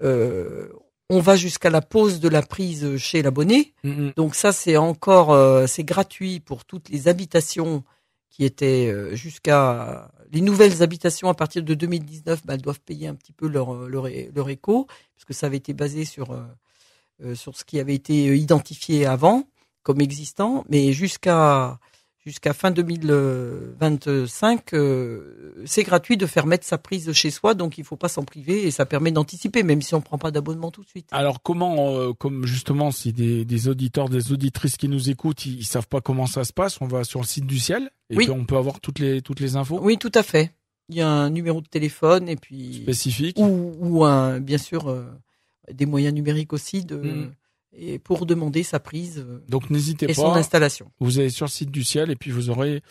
euh, 0.02 0.70
on 1.10 1.20
va 1.20 1.36
jusqu'à 1.36 1.70
la 1.70 1.82
pose 1.82 2.22
de 2.22 2.30
la 2.30 2.42
prise 2.42 2.96
chez 2.96 3.22
l'abonné. 3.22 3.74
Mm. 3.84 4.12
Donc 4.16 4.36
ça, 4.36 4.54
c'est 4.54 4.78
encore 4.78 5.34
euh, 5.34 5.68
c'est 5.68 5.84
gratuit 5.84 6.40
pour 6.40 6.64
toutes 6.64 6.88
les 6.88 7.10
habitations 7.10 7.84
qui 8.30 8.46
étaient 8.46 9.18
jusqu'à 9.18 10.14
les 10.32 10.40
nouvelles 10.40 10.82
habitations 10.82 11.28
à 11.28 11.34
partir 11.34 11.62
de 11.62 11.74
2019. 11.74 12.46
Bah, 12.46 12.54
elles 12.54 12.62
doivent 12.62 12.80
payer 12.80 13.08
un 13.08 13.16
petit 13.16 13.34
peu 13.34 13.50
leur 13.50 13.74
leur, 13.90 14.08
leur 14.08 14.50
écho 14.50 14.88
puisque 15.18 15.34
ça 15.34 15.48
avait 15.48 15.58
été 15.58 15.74
basé 15.74 16.06
sur 16.06 16.40
sur 17.36 17.58
ce 17.58 17.64
qui 17.66 17.80
avait 17.80 17.96
été 17.96 18.38
identifié 18.38 19.06
avant 19.06 19.44
comme 19.84 20.02
existant, 20.02 20.64
mais 20.70 20.94
jusqu'à 20.94 21.80
jusqu'à 22.26 22.54
fin 22.54 22.70
2025, 23.80 24.74
euh, 24.74 25.54
c'est 25.66 25.84
gratuit 25.84 26.18
de 26.18 26.26
faire 26.26 26.46
mettre 26.46 26.66
sa 26.66 26.78
prise 26.78 27.12
chez 27.14 27.32
soi, 27.32 27.54
donc 27.54 27.78
il 27.78 27.84
faut 27.84 27.96
pas 27.96 28.10
s'en 28.10 28.24
priver 28.24 28.66
et 28.68 28.72
ça 28.72 28.86
permet 28.86 29.12
d'anticiper, 29.12 29.64
même 29.64 29.82
si 29.82 29.96
on 29.96 30.02
prend 30.02 30.18
pas 30.18 30.32
d'abonnement 30.32 30.70
tout 30.72 30.84
de 30.84 30.88
suite. 30.90 31.08
Alors 31.12 31.42
comment, 31.42 31.96
euh, 31.96 32.14
comme 32.14 32.46
justement, 32.46 32.92
si 32.92 33.14
des, 33.14 33.46
des 33.46 33.68
auditeurs, 33.68 34.10
des 34.10 34.32
auditrices 34.32 34.78
qui 34.78 34.88
nous 34.90 35.10
écoutent, 35.10 35.46
ils, 35.46 35.60
ils 35.60 35.66
savent 35.66 35.88
pas 35.88 36.02
comment 36.02 36.28
ça 36.28 36.44
se 36.44 36.54
passe, 36.54 36.80
on 36.82 36.88
va 36.88 37.04
sur 37.04 37.20
le 37.22 37.26
site 37.26 37.46
du 37.46 37.58
ciel 37.60 37.90
et 38.10 38.18
Oui. 38.18 38.26
puis 38.26 38.34
on 38.34 38.46
peut 38.46 38.58
avoir 38.58 38.80
toutes 38.80 39.00
les 39.00 39.22
toutes 39.22 39.40
les 39.40 39.56
infos? 39.56 39.80
Oui, 39.82 39.98
tout 39.98 40.12
à 40.14 40.24
fait. 40.24 40.52
Il 40.90 40.96
y 40.96 41.02
a 41.02 41.08
un 41.10 41.30
numéro 41.30 41.62
de 41.62 41.68
téléphone 41.68 42.28
et 42.30 42.36
puis 42.36 42.82
spécifiques. 42.84 43.38
ou, 43.40 43.76
ou 43.80 44.06
un, 44.06 44.40
bien 44.40 44.58
sûr 44.58 44.90
euh, 44.90 45.06
des 45.74 45.86
moyens 45.86 46.14
numériques 46.14 46.54
aussi 46.54 46.84
de 46.86 46.96
Mhm. 46.98 47.32
et 47.74 48.00
pour 48.00 48.26
demander 48.26 48.64
sa 48.64 48.80
prise 48.80 49.20
euh, 49.20 49.40
Donc 49.50 49.70
n'hésitez 49.70 50.10
et 50.10 50.14
son 50.14 50.32
pas. 50.32 50.38
installation. 50.38 50.92
Vous 51.00 51.20
allez 51.20 51.30
sur 51.30 51.46
le 51.46 51.52
site 51.52 51.72
du 51.72 51.84
ciel 51.84 52.10
et 52.12 52.16
puis 52.16 52.32
vous 52.32 52.50
aurez 52.50 52.82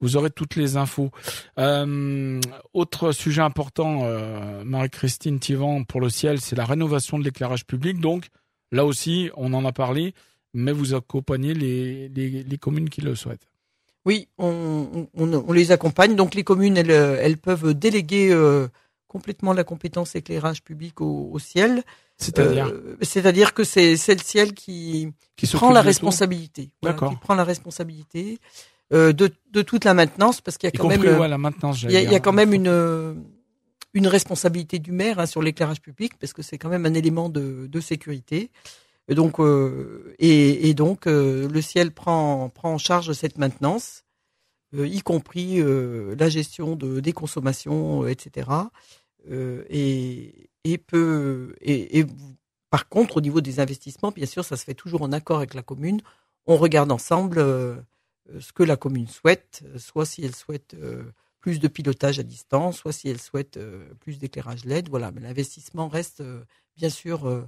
vous 0.00 0.16
aurez 0.16 0.30
toutes 0.30 0.56
les 0.56 0.76
infos. 0.76 1.10
Euh, 1.58 2.40
autre 2.74 3.12
sujet 3.12 3.40
important, 3.42 4.00
euh, 4.04 4.62
Marie-Christine 4.64 5.38
Thivan 5.38 5.84
pour 5.84 6.00
le 6.00 6.10
ciel, 6.10 6.40
c'est 6.40 6.56
la 6.56 6.64
rénovation 6.66 7.18
de 7.18 7.24
l'éclairage 7.24 7.64
public. 7.64 8.00
Donc 8.00 8.26
là 8.72 8.84
aussi, 8.84 9.30
on 9.36 9.54
en 9.54 9.64
a 9.64 9.72
parlé, 9.72 10.12
mais 10.52 10.72
vous 10.72 10.94
accompagnez 10.94 11.54
les, 11.54 12.08
les, 12.08 12.42
les 12.42 12.58
communes 12.58 12.90
qui 12.90 13.00
le 13.00 13.14
souhaitent. 13.14 13.48
Oui, 14.04 14.28
on, 14.36 15.06
on, 15.14 15.32
on 15.32 15.52
les 15.52 15.72
accompagne. 15.72 16.16
Donc 16.16 16.34
les 16.34 16.44
communes, 16.44 16.76
elles, 16.76 16.90
elles 16.90 17.38
peuvent 17.38 17.72
déléguer 17.72 18.30
euh, 18.30 18.68
complètement 19.08 19.54
la 19.54 19.64
compétence 19.64 20.14
éclairage 20.16 20.62
public 20.62 21.00
au, 21.00 21.30
au 21.32 21.38
ciel. 21.38 21.82
C'est-à-dire 22.18 22.66
Euh, 22.66 22.96
c'est-à-dire 23.02 23.54
que 23.54 23.64
c'est 23.64 23.92
le 23.92 24.22
ciel 24.22 24.54
qui, 24.54 25.08
qui 25.36 25.46
prend 25.46 25.70
la 25.72 25.82
responsabilité. 25.82 26.70
Voilà, 26.80 26.94
D'accord. 26.94 27.10
qui 27.10 27.16
prend 27.16 27.34
la 27.34 27.44
responsabilité 27.44 28.38
euh, 28.92 29.12
de, 29.12 29.30
de 29.50 29.62
toute 29.62 29.84
la 29.84 29.94
maintenance 29.94 30.40
parce 30.40 30.56
qu'il 30.56 30.68
y 30.68 30.72
a 30.72 30.78
quand 30.78 30.88
même 30.88 31.00
compris 31.00 31.18
ouais, 31.18 31.28
la 31.28 31.38
maintenance. 31.38 31.82
il 31.82 31.90
y 31.90 31.96
a, 31.96 32.02
il 32.02 32.10
y 32.10 32.14
a 32.14 32.20
quand 32.20 32.32
même 32.32 32.52
une 32.54 33.24
une 33.94 34.06
responsabilité 34.08 34.80
du 34.80 34.90
maire 34.90 35.20
hein, 35.20 35.26
sur 35.26 35.40
l'éclairage 35.40 35.80
public 35.80 36.14
parce 36.18 36.32
que 36.32 36.42
c'est 36.42 36.58
quand 36.58 36.68
même 36.68 36.84
un 36.84 36.94
élément 36.94 37.28
de, 37.28 37.68
de 37.68 37.80
sécurité. 37.80 38.50
Et 39.08 39.14
donc 39.14 39.38
euh, 39.38 40.14
et, 40.18 40.68
et 40.68 40.74
donc 40.74 41.06
le 41.06 41.60
ciel 41.60 41.90
prend 41.92 42.48
prend 42.48 42.74
en 42.74 42.78
charge 42.78 43.12
cette 43.12 43.38
maintenance, 43.38 44.04
y 44.72 45.00
compris 45.00 45.62
la 46.18 46.28
gestion 46.28 46.76
de 46.76 47.00
des 47.00 47.12
consommations, 47.12 48.06
etc. 48.06 48.48
Euh, 49.30 49.64
et 49.70 50.50
et 50.64 50.78
peut 50.78 51.54
et, 51.60 51.98
et 52.00 52.06
par 52.70 52.88
contre 52.88 53.18
au 53.18 53.20
niveau 53.20 53.40
des 53.40 53.60
investissements, 53.60 54.10
bien 54.10 54.26
sûr, 54.26 54.44
ça 54.44 54.56
se 54.56 54.64
fait 54.64 54.74
toujours 54.74 55.02
en 55.02 55.12
accord 55.12 55.38
avec 55.38 55.54
la 55.54 55.62
commune. 55.62 56.00
On 56.46 56.56
regarde 56.56 56.90
ensemble 56.92 57.38
euh, 57.38 57.76
euh, 58.30 58.40
ce 58.40 58.52
que 58.52 58.62
la 58.62 58.76
commune 58.76 59.06
souhaite, 59.06 59.62
euh, 59.66 59.78
soit 59.78 60.06
si 60.06 60.24
elle 60.24 60.34
souhaite 60.34 60.74
euh, 60.74 61.04
plus 61.40 61.60
de 61.60 61.68
pilotage 61.68 62.18
à 62.18 62.22
distance, 62.22 62.78
soit 62.78 62.92
si 62.92 63.08
elle 63.08 63.20
souhaite 63.20 63.56
euh, 63.56 63.84
plus 64.00 64.18
d'éclairage 64.18 64.64
LED. 64.64 64.88
Voilà, 64.88 65.10
mais 65.10 65.20
l'investissement 65.20 65.88
reste 65.88 66.22
bien 66.76 66.90
sûr 66.90 67.46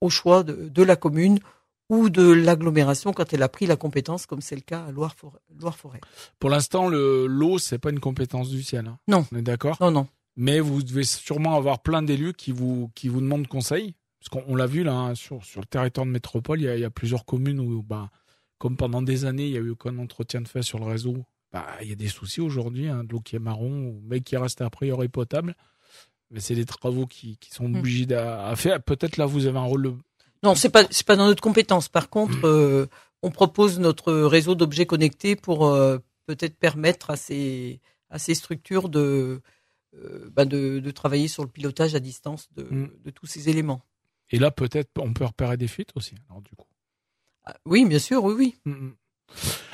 au 0.00 0.10
choix 0.10 0.42
de, 0.42 0.68
de 0.68 0.82
la 0.82 0.96
commune 0.96 1.40
ou 1.88 2.08
de 2.08 2.30
l'agglomération 2.30 3.12
quand 3.12 3.32
elle 3.32 3.42
a 3.42 3.48
pris 3.48 3.66
la 3.66 3.76
compétence, 3.76 4.26
comme 4.26 4.40
c'est 4.40 4.54
le 4.54 4.60
cas 4.60 4.84
à 4.84 4.92
Loire-Forêt. 4.92 6.00
Pour 6.38 6.48
l'instant, 6.50 6.88
le 6.88 7.26
l'eau, 7.26 7.58
c'est 7.58 7.78
pas 7.78 7.90
une 7.90 7.98
compétence 7.98 8.48
du 8.48 8.62
ciel. 8.62 8.86
hein. 8.86 8.98
Non. 9.08 9.26
On 9.32 9.36
est 9.38 9.42
d'accord? 9.42 9.76
Non, 9.80 9.90
non. 9.90 10.06
Mais 10.36 10.60
vous 10.60 10.82
devez 10.82 11.04
sûrement 11.04 11.56
avoir 11.56 11.82
plein 11.82 12.02
d'élus 12.02 12.32
qui 12.34 12.52
vous 12.52 12.90
qui 12.94 13.08
vous 13.08 13.20
demandent 13.20 13.46
conseil, 13.48 13.94
parce 14.20 14.28
qu'on 14.28 14.44
on 14.52 14.56
l'a 14.56 14.66
vu 14.66 14.82
là 14.84 14.94
hein, 14.94 15.14
sur 15.14 15.44
sur 15.44 15.60
le 15.60 15.66
territoire 15.66 16.06
de 16.06 16.10
métropole, 16.12 16.60
il 16.60 16.64
y 16.64 16.68
a, 16.68 16.76
il 16.76 16.80
y 16.80 16.84
a 16.84 16.90
plusieurs 16.90 17.24
communes 17.24 17.60
où 17.60 17.82
bah 17.82 18.10
comme 18.58 18.76
pendant 18.76 19.02
des 19.02 19.24
années 19.24 19.46
il 19.46 19.52
y 19.52 19.56
a 19.56 19.60
eu 19.60 19.70
aucun 19.70 19.98
entretien 19.98 20.40
de 20.40 20.48
fait 20.48 20.62
sur 20.62 20.78
le 20.78 20.84
réseau, 20.86 21.16
bah 21.52 21.66
il 21.82 21.88
y 21.88 21.92
a 21.92 21.96
des 21.96 22.08
soucis 22.08 22.40
aujourd'hui, 22.40 22.88
hein, 22.88 23.04
de 23.04 23.12
l'eau 23.12 23.20
qui 23.20 23.36
est 23.36 23.40
marron, 23.40 24.00
mais 24.04 24.20
qui 24.20 24.36
reste 24.36 24.60
a 24.62 24.70
priori 24.70 25.08
potable. 25.08 25.54
Mais 26.30 26.38
c'est 26.40 26.54
des 26.54 26.64
travaux 26.64 27.06
qui, 27.06 27.36
qui 27.38 27.50
sont 27.50 27.68
Mm. 27.68 27.76
obligés 27.78 28.14
à 28.14 28.54
faire. 28.54 28.80
Peut-être 28.82 29.16
là 29.16 29.26
vous 29.26 29.46
avez 29.46 29.58
un 29.58 29.64
rôle. 29.64 29.96
Non, 30.44 30.54
c'est 30.54 30.68
pas 30.70 30.84
c'est 30.90 31.06
pas 31.06 31.16
dans 31.16 31.26
notre 31.26 31.42
compétence. 31.42 31.88
Par 31.88 32.08
contre, 32.08 32.46
euh, 32.46 32.86
on 33.22 33.30
propose 33.32 33.78
notre 33.80 34.12
réseau 34.12 34.54
d'objets 34.54 34.86
connectés 34.86 35.34
pour 35.36 35.66
euh, 35.66 35.98
peut-être 36.26 36.56
permettre 36.56 37.10
à 37.10 37.16
ces 37.16 37.80
à 38.10 38.18
ces 38.20 38.34
structures 38.34 38.88
de 38.88 39.42
euh, 39.96 40.30
bah, 40.32 40.44
de, 40.44 40.78
de 40.78 40.90
travailler 40.90 41.28
sur 41.28 41.42
le 41.42 41.48
pilotage 41.48 41.94
à 41.94 42.00
distance 42.00 42.48
de, 42.56 42.62
Mm. 42.64 42.90
de 43.04 43.10
tous 43.10 43.26
ces 43.26 43.48
éléments. 43.48 43.82
Et 44.30 44.38
là 44.38 44.50
peut-être 44.50 44.90
on 44.98 45.12
peut 45.12 45.24
repérer 45.24 45.56
des 45.56 45.66
fuites 45.68 45.90
aussi. 45.96 46.14
Alors 46.28 46.42
du 46.42 46.50
coup. 46.56 46.66
Ah, 47.44 47.56
Oui, 47.64 47.84
bien 47.86 47.98
sûr, 47.98 48.22
oui, 48.24 48.34
oui. 48.36 48.54
Mhm. 48.64 48.94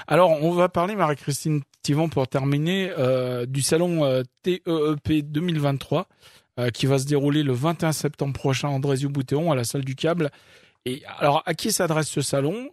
Alors, 0.07 0.31
on 0.43 0.53
va 0.53 0.69
parler, 0.69 0.95
Marie-Christine 0.95 1.63
Thivon, 1.83 2.09
pour 2.11 2.29
terminer, 2.29 2.91
euh, 2.99 3.47
du 3.47 3.63
salon 3.63 4.05
euh, 4.05 4.23
TEEP 4.43 5.33
2023, 5.33 6.09
euh, 6.61 6.69
qui 6.71 6.85
va 6.87 6.99
se 6.99 7.07
dérouler 7.07 7.43
le 7.43 7.55
21 7.55 7.93
septembre 7.93 8.35
prochain 8.35 8.69
à 8.69 8.73
Andrézieux-Boutéon, 8.73 9.51
à 9.51 9.57
la 9.57 9.65
salle 9.65 9.85
du 9.85 9.97
câble. 9.97 10.31
Et 10.85 11.03
alors, 11.19 11.43
à 11.47 11.55
qui 11.55 11.73
s'adresse 11.73 12.09
ce 12.09 12.21
salon? 12.21 12.69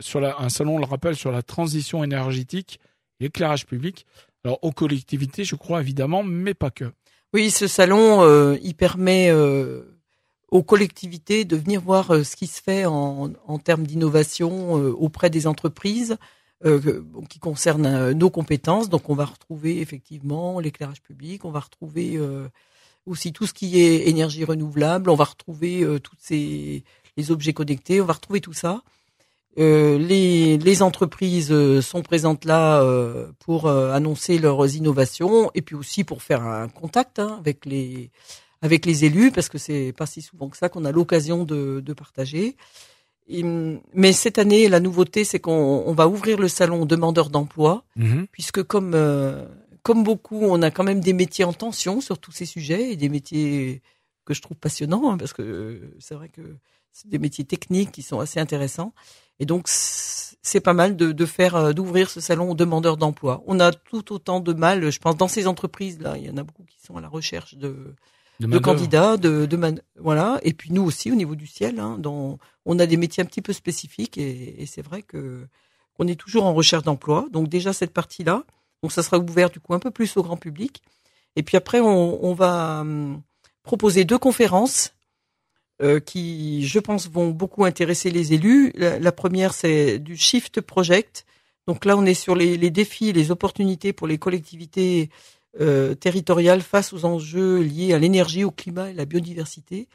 Sur 0.00 0.20
la, 0.20 0.38
Un 0.40 0.48
salon, 0.48 0.76
on 0.76 0.78
le 0.78 0.86
rappelle, 0.86 1.16
sur 1.16 1.32
la 1.32 1.42
transition 1.42 2.02
énergétique, 2.04 2.78
l'éclairage 3.20 3.66
public. 3.66 4.06
Alors, 4.44 4.58
aux 4.62 4.72
collectivités, 4.72 5.44
je 5.44 5.54
crois, 5.54 5.80
évidemment, 5.80 6.22
mais 6.22 6.54
pas 6.54 6.70
que. 6.70 6.92
Oui, 7.32 7.50
ce 7.50 7.66
salon, 7.66 8.22
euh, 8.22 8.56
il 8.62 8.74
permet 8.74 9.30
euh, 9.30 9.82
aux 10.50 10.62
collectivités 10.62 11.44
de 11.44 11.56
venir 11.56 11.80
voir 11.80 12.10
euh, 12.10 12.24
ce 12.24 12.36
qui 12.36 12.46
se 12.46 12.60
fait 12.60 12.84
en, 12.84 13.32
en 13.46 13.58
termes 13.58 13.86
d'innovation 13.86 14.78
euh, 14.78 14.90
auprès 14.90 15.30
des 15.30 15.46
entreprises 15.46 16.16
euh, 16.64 17.02
qui 17.30 17.38
concernent 17.38 18.12
nos 18.12 18.30
compétences. 18.30 18.88
Donc, 18.88 19.08
on 19.08 19.14
va 19.14 19.24
retrouver 19.24 19.80
effectivement 19.80 20.60
l'éclairage 20.60 21.02
public, 21.02 21.44
on 21.44 21.50
va 21.50 21.60
retrouver 21.60 22.20
aussi 23.06 23.32
tout 23.32 23.46
ce 23.46 23.52
qui 23.52 23.80
est 23.80 24.08
énergie 24.08 24.44
renouvelable, 24.44 25.10
on 25.10 25.16
va 25.16 25.24
retrouver 25.24 25.84
toutes 26.02 26.20
ces 26.20 26.84
les 27.16 27.30
objets 27.30 27.52
connectés, 27.52 28.00
on 28.00 28.04
va 28.04 28.12
retrouver 28.12 28.40
tout 28.40 28.52
ça. 28.52 28.82
Euh, 29.58 29.98
les, 29.98 30.56
les 30.56 30.82
entreprises 30.82 31.52
euh, 31.52 31.82
sont 31.82 32.02
présentes 32.02 32.46
là 32.46 32.80
euh, 32.82 33.30
pour 33.38 33.66
euh, 33.66 33.92
annoncer 33.92 34.38
leurs 34.38 34.74
innovations 34.74 35.50
et 35.54 35.60
puis 35.60 35.76
aussi 35.76 36.04
pour 36.04 36.22
faire 36.22 36.42
un 36.42 36.68
contact 36.68 37.18
hein, 37.18 37.36
avec 37.38 37.66
les 37.66 38.10
avec 38.62 38.86
les 38.86 39.04
élus 39.04 39.30
parce 39.30 39.50
que 39.50 39.58
c'est 39.58 39.92
pas 39.92 40.06
si 40.06 40.22
souvent 40.22 40.48
que 40.48 40.56
ça 40.56 40.70
qu'on 40.70 40.86
a 40.86 40.92
l'occasion 40.92 41.44
de, 41.44 41.80
de 41.80 41.92
partager. 41.92 42.56
Et, 43.28 43.44
mais 43.94 44.12
cette 44.12 44.38
année, 44.38 44.68
la 44.68 44.80
nouveauté, 44.80 45.24
c'est 45.24 45.40
qu'on 45.40 45.84
on 45.86 45.92
va 45.92 46.08
ouvrir 46.08 46.38
le 46.38 46.48
salon 46.48 46.82
aux 46.82 46.86
demandeurs 46.86 47.28
d'emploi 47.28 47.84
puisque 48.32 48.62
comme 48.62 48.92
euh, 48.94 49.46
comme 49.82 50.04
beaucoup, 50.04 50.40
on 50.40 50.62
a 50.62 50.70
quand 50.70 50.84
même 50.84 51.00
des 51.00 51.12
métiers 51.12 51.44
en 51.44 51.52
tension 51.52 52.00
sur 52.00 52.18
tous 52.18 52.32
ces 52.32 52.46
sujets 52.46 52.92
et 52.92 52.96
des 52.96 53.08
métiers 53.08 53.82
que 54.24 54.34
je 54.34 54.40
trouve 54.40 54.56
passionnants 54.56 55.10
hein, 55.10 55.18
parce 55.18 55.32
que 55.32 55.42
euh, 55.42 55.94
c'est 55.98 56.14
vrai 56.14 56.28
que 56.28 56.42
c'est 56.92 57.08
des 57.08 57.18
métiers 57.18 57.44
techniques 57.44 57.90
qui 57.90 58.02
sont 58.02 58.20
assez 58.20 58.38
intéressants 58.38 58.94
et 59.42 59.46
donc 59.46 59.64
c'est 59.68 60.60
pas 60.60 60.72
mal 60.72 60.96
de, 60.96 61.12
de 61.12 61.26
faire 61.26 61.54
euh, 61.56 61.72
d'ouvrir 61.72 62.08
ce 62.10 62.20
salon 62.20 62.50
aux 62.50 62.54
demandeurs 62.54 62.96
d'emploi. 62.96 63.42
On 63.46 63.60
a 63.60 63.72
tout 63.72 64.12
autant 64.12 64.40
de 64.40 64.52
mal, 64.52 64.90
je 64.90 64.98
pense, 64.98 65.16
dans 65.16 65.28
ces 65.28 65.46
entreprises 65.46 65.98
là, 66.00 66.16
il 66.16 66.24
y 66.24 66.30
en 66.30 66.36
a 66.36 66.44
beaucoup 66.44 66.64
qui 66.64 66.78
sont 66.86 66.96
à 66.96 67.00
la 67.00 67.08
recherche 67.08 67.54
de 67.56 67.94
candidats, 68.58 69.16
de, 69.16 69.46
de 69.46 69.56
man- 69.56 69.82
voilà. 70.08 70.38
Et 70.42 70.52
puis 70.52 70.70
nous 70.72 70.82
aussi 70.82 71.10
au 71.12 71.14
niveau 71.14 71.34
du 71.36 71.46
ciel, 71.46 71.78
hein, 71.78 72.00
on 72.64 72.78
a 72.78 72.86
des 72.86 72.96
métiers 72.96 73.22
un 73.22 73.26
petit 73.26 73.42
peu 73.42 73.52
spécifiques 73.52 74.16
et, 74.18 74.62
et 74.62 74.66
c'est 74.66 74.82
vrai 74.82 75.02
que 75.02 75.46
qu'on 75.96 76.06
est 76.08 76.18
toujours 76.18 76.44
en 76.44 76.54
recherche 76.54 76.84
d'emploi. 76.84 77.26
Donc 77.30 77.48
déjà 77.48 77.72
cette 77.72 77.92
partie-là, 77.92 78.44
donc 78.82 78.90
ça 78.92 79.02
sera 79.02 79.18
ouvert 79.18 79.50
du 79.50 79.60
coup 79.60 79.74
un 79.74 79.78
peu 79.80 79.90
plus 79.90 80.16
au 80.16 80.22
grand 80.22 80.36
public. 80.36 80.82
Et 81.36 81.42
puis 81.42 81.56
après 81.56 81.80
on, 81.80 82.24
on 82.24 82.34
va 82.34 82.80
hum, 82.80 83.22
proposer 83.62 84.04
deux 84.04 84.18
conférences 84.18 84.92
euh, 85.82 86.00
qui, 86.00 86.66
je 86.66 86.78
pense, 86.78 87.10
vont 87.10 87.30
beaucoup 87.30 87.64
intéresser 87.64 88.10
les 88.10 88.32
élus. 88.32 88.72
La, 88.76 89.12
première, 89.12 89.52
c'est 89.54 89.98
du 89.98 90.16
Shift 90.16 90.60
Project. 90.60 91.26
Donc 91.66 91.84
là, 91.84 91.96
on 91.96 92.04
est 92.04 92.14
sur 92.14 92.34
les, 92.34 92.56
les 92.56 92.70
défis 92.70 93.08
et 93.08 93.12
les 93.12 93.30
opportunités 93.30 93.92
pour 93.92 94.06
les 94.06 94.18
collectivités 94.18 95.10
euh, 95.60 95.94
territoriales 95.94 96.62
face 96.62 96.94
aux 96.94 97.04
enjeux 97.04 97.60
liés 97.60 97.92
à 97.92 97.98
l'énergie, 97.98 98.42
au 98.42 98.50
climat 98.50 98.88
et 98.88 98.92
à 98.92 98.94
la 98.94 99.04
biodiversité. 99.04 99.86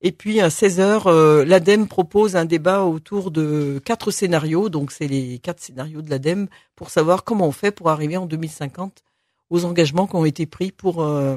Et 0.00 0.12
puis 0.12 0.40
à 0.40 0.50
16 0.50 0.80
heures, 0.80 1.06
euh, 1.08 1.44
l'ADEME 1.44 1.88
propose 1.88 2.36
un 2.36 2.44
débat 2.44 2.84
autour 2.84 3.30
de 3.30 3.82
quatre 3.84 4.10
scénarios. 4.10 4.68
Donc 4.68 4.92
c'est 4.92 5.06
les 5.06 5.38
quatre 5.40 5.60
scénarios 5.60 6.00
de 6.00 6.10
l'ADEME 6.10 6.48
pour 6.74 6.90
savoir 6.90 7.24
comment 7.24 7.46
on 7.46 7.52
fait 7.52 7.70
pour 7.70 7.90
arriver 7.90 8.16
en 8.16 8.26
2050 8.26 9.02
aux 9.50 9.64
engagements 9.64 10.06
qui 10.06 10.16
ont 10.16 10.24
été 10.24 10.46
pris 10.46 10.72
pour 10.72 11.02
euh, 11.02 11.36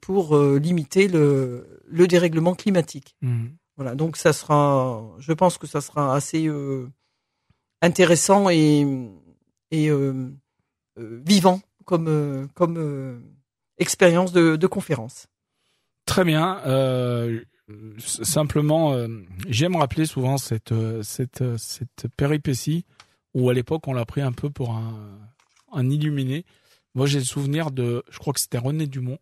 pour 0.00 0.36
euh, 0.36 0.58
limiter 0.58 1.08
le, 1.08 1.80
le 1.86 2.06
dérèglement 2.06 2.54
climatique. 2.54 3.16
Mmh. 3.22 3.46
Voilà. 3.76 3.94
Donc 3.94 4.16
ça 4.16 4.32
sera, 4.32 5.04
je 5.18 5.32
pense 5.32 5.58
que 5.58 5.66
ça 5.66 5.80
sera 5.80 6.14
assez 6.14 6.50
intéressant 7.82 8.48
et 8.48 8.86
et 9.70 9.90
vivant 10.96 11.60
comme 11.84 12.48
comme 12.54 13.22
expérience 13.78 14.32
de, 14.32 14.56
de 14.56 14.66
conférence. 14.66 15.26
Très 16.06 16.24
bien. 16.24 16.60
Euh, 16.66 17.40
simplement, 17.98 18.92
euh, 18.92 19.08
j'aime 19.48 19.76
rappeler 19.76 20.06
souvent 20.06 20.38
cette, 20.38 20.72
euh, 20.72 21.02
cette, 21.02 21.42
euh, 21.42 21.56
cette 21.58 22.06
péripétie 22.16 22.84
où 23.34 23.50
à 23.50 23.54
l'époque 23.54 23.86
on 23.88 23.92
l'a 23.92 24.04
pris 24.04 24.20
un 24.20 24.32
peu 24.32 24.48
pour 24.50 24.70
un, 24.70 25.18
un 25.72 25.90
illuminé. 25.90 26.44
Moi 26.94 27.06
j'ai 27.06 27.18
le 27.18 27.24
souvenir 27.24 27.72
de, 27.72 28.04
je 28.08 28.18
crois 28.18 28.32
que 28.32 28.40
c'était 28.40 28.58
René 28.58 28.86
Dumont, 28.86 29.18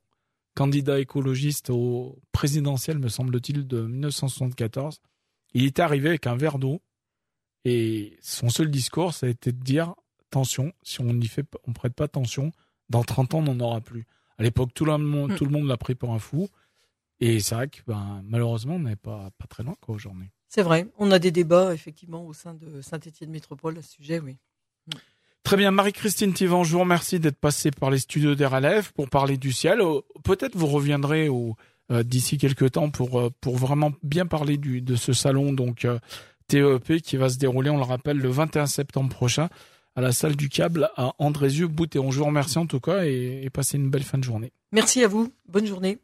candidat 0.55 1.01
écologiste 1.01 1.71
au 1.71 2.19
présidentiel, 2.33 2.99
me 2.99 3.09
semble-t-il, 3.09 3.67
de 3.67 3.83
1974. 3.83 5.01
Il 5.55 5.65
était 5.65 5.83
arrivé 5.83 6.09
avec 6.09 6.27
un 6.27 6.37
verre 6.37 6.59
d'eau 6.59 6.81
et 7.65 8.17
son 8.21 8.49
seul 8.51 8.71
discours, 8.71 9.15
ça 9.15 9.27
a 9.27 9.31
été 9.31 9.53
de 9.53 9.63
dire 9.63 9.95
attention, 10.29 10.73
si 10.83 11.01
on 11.01 11.13
n'y 11.15 11.27
fait, 11.27 11.47
on 11.67 11.73
prête 11.73 11.95
pas 11.95 12.05
attention, 12.05 12.53
dans 12.91 13.03
30 13.03 13.35
ans, 13.35 13.39
on 13.39 13.55
n'en 13.55 13.61
aura 13.61 13.81
plus. 13.81 14.05
À 14.37 14.43
l'époque, 14.43 14.71
tout 14.75 14.85
le 14.85 14.99
monde, 14.99 15.33
mm. 15.33 15.37
tout 15.37 15.45
le 15.45 15.51
monde 15.51 15.67
l'a 15.67 15.77
pris 15.77 15.95
pour 15.95 16.13
un 16.13 16.19
fou. 16.19 16.49
Et 17.21 17.41
c'est 17.41 17.55
vrai 17.55 17.69
que 17.69 17.79
ben, 17.87 18.23
malheureusement, 18.25 18.75
on 18.75 18.81
n'est 18.81 18.97
pas, 18.97 19.31
pas 19.39 19.47
très 19.47 19.63
loin 19.63 19.77
aujourd'hui. 19.87 20.29
C'est 20.49 20.63
vrai, 20.63 20.89
on 20.99 21.11
a 21.11 21.19
des 21.19 21.31
débats 21.31 21.73
effectivement 21.73 22.27
au 22.27 22.33
sein 22.33 22.55
de 22.55 22.83
Saint-Étienne 22.83 23.31
Métropole 23.31 23.79
à 23.79 23.83
ce 23.83 23.93
sujet, 23.93 24.21
oui. 24.21 24.37
Très 25.45 25.59
bien, 25.59 25.71
Marie-Christine 25.71 26.33
Tivan, 26.33 26.65
je 26.65 26.73
vous 26.73 26.81
remercie 26.81 27.21
d'être 27.21 27.39
passée 27.39 27.71
par 27.71 27.91
les 27.91 27.99
studios 27.99 28.35
d'RLF 28.35 28.93
pour 28.93 29.11
parler 29.11 29.37
du 29.37 29.53
ciel. 29.53 29.83
Euh, 29.83 30.01
peut-être 30.25 30.57
vous 30.57 30.67
reviendrez 30.67 31.29
euh, 31.29 32.03
d'ici 32.03 32.39
quelques 32.39 32.73
temps 32.73 32.89
pour, 32.91 33.21
euh, 33.21 33.31
pour 33.43 33.59
vraiment 33.59 33.93
bien 34.03 34.25
parler 34.25 34.57
du, 34.57 34.81
de 34.81 34.97
ce 34.97 35.13
salon 35.13 35.53
donc 35.53 35.87
TEP 36.49 37.03
qui 37.03 37.19
va 37.19 37.29
se 37.29 37.37
dérouler, 37.37 37.69
on 37.69 37.77
le 37.77 37.83
rappelle, 37.83 38.17
le 38.17 38.31
21 38.31 38.65
septembre 38.65 39.11
prochain 39.11 39.51
à 39.97 40.01
la 40.01 40.13
salle 40.13 40.35
du 40.35 40.49
câble 40.49 40.89
à 40.97 41.13
Andrézieux-Boutéon. 41.19 42.11
Je 42.11 42.21
vous 42.21 42.25
remercie 42.25 42.59
en 42.59 42.67
tout 42.67 42.81
cas 42.81 43.05
et 43.05 43.49
passez 43.53 43.77
une 43.77 43.91
belle 43.91 44.03
fin 44.03 44.17
de 44.17 44.25
journée. 44.25 44.51
Merci 44.73 45.05
à 45.05 45.09
vous, 45.09 45.31
bonne 45.47 45.67
journée. 45.67 45.99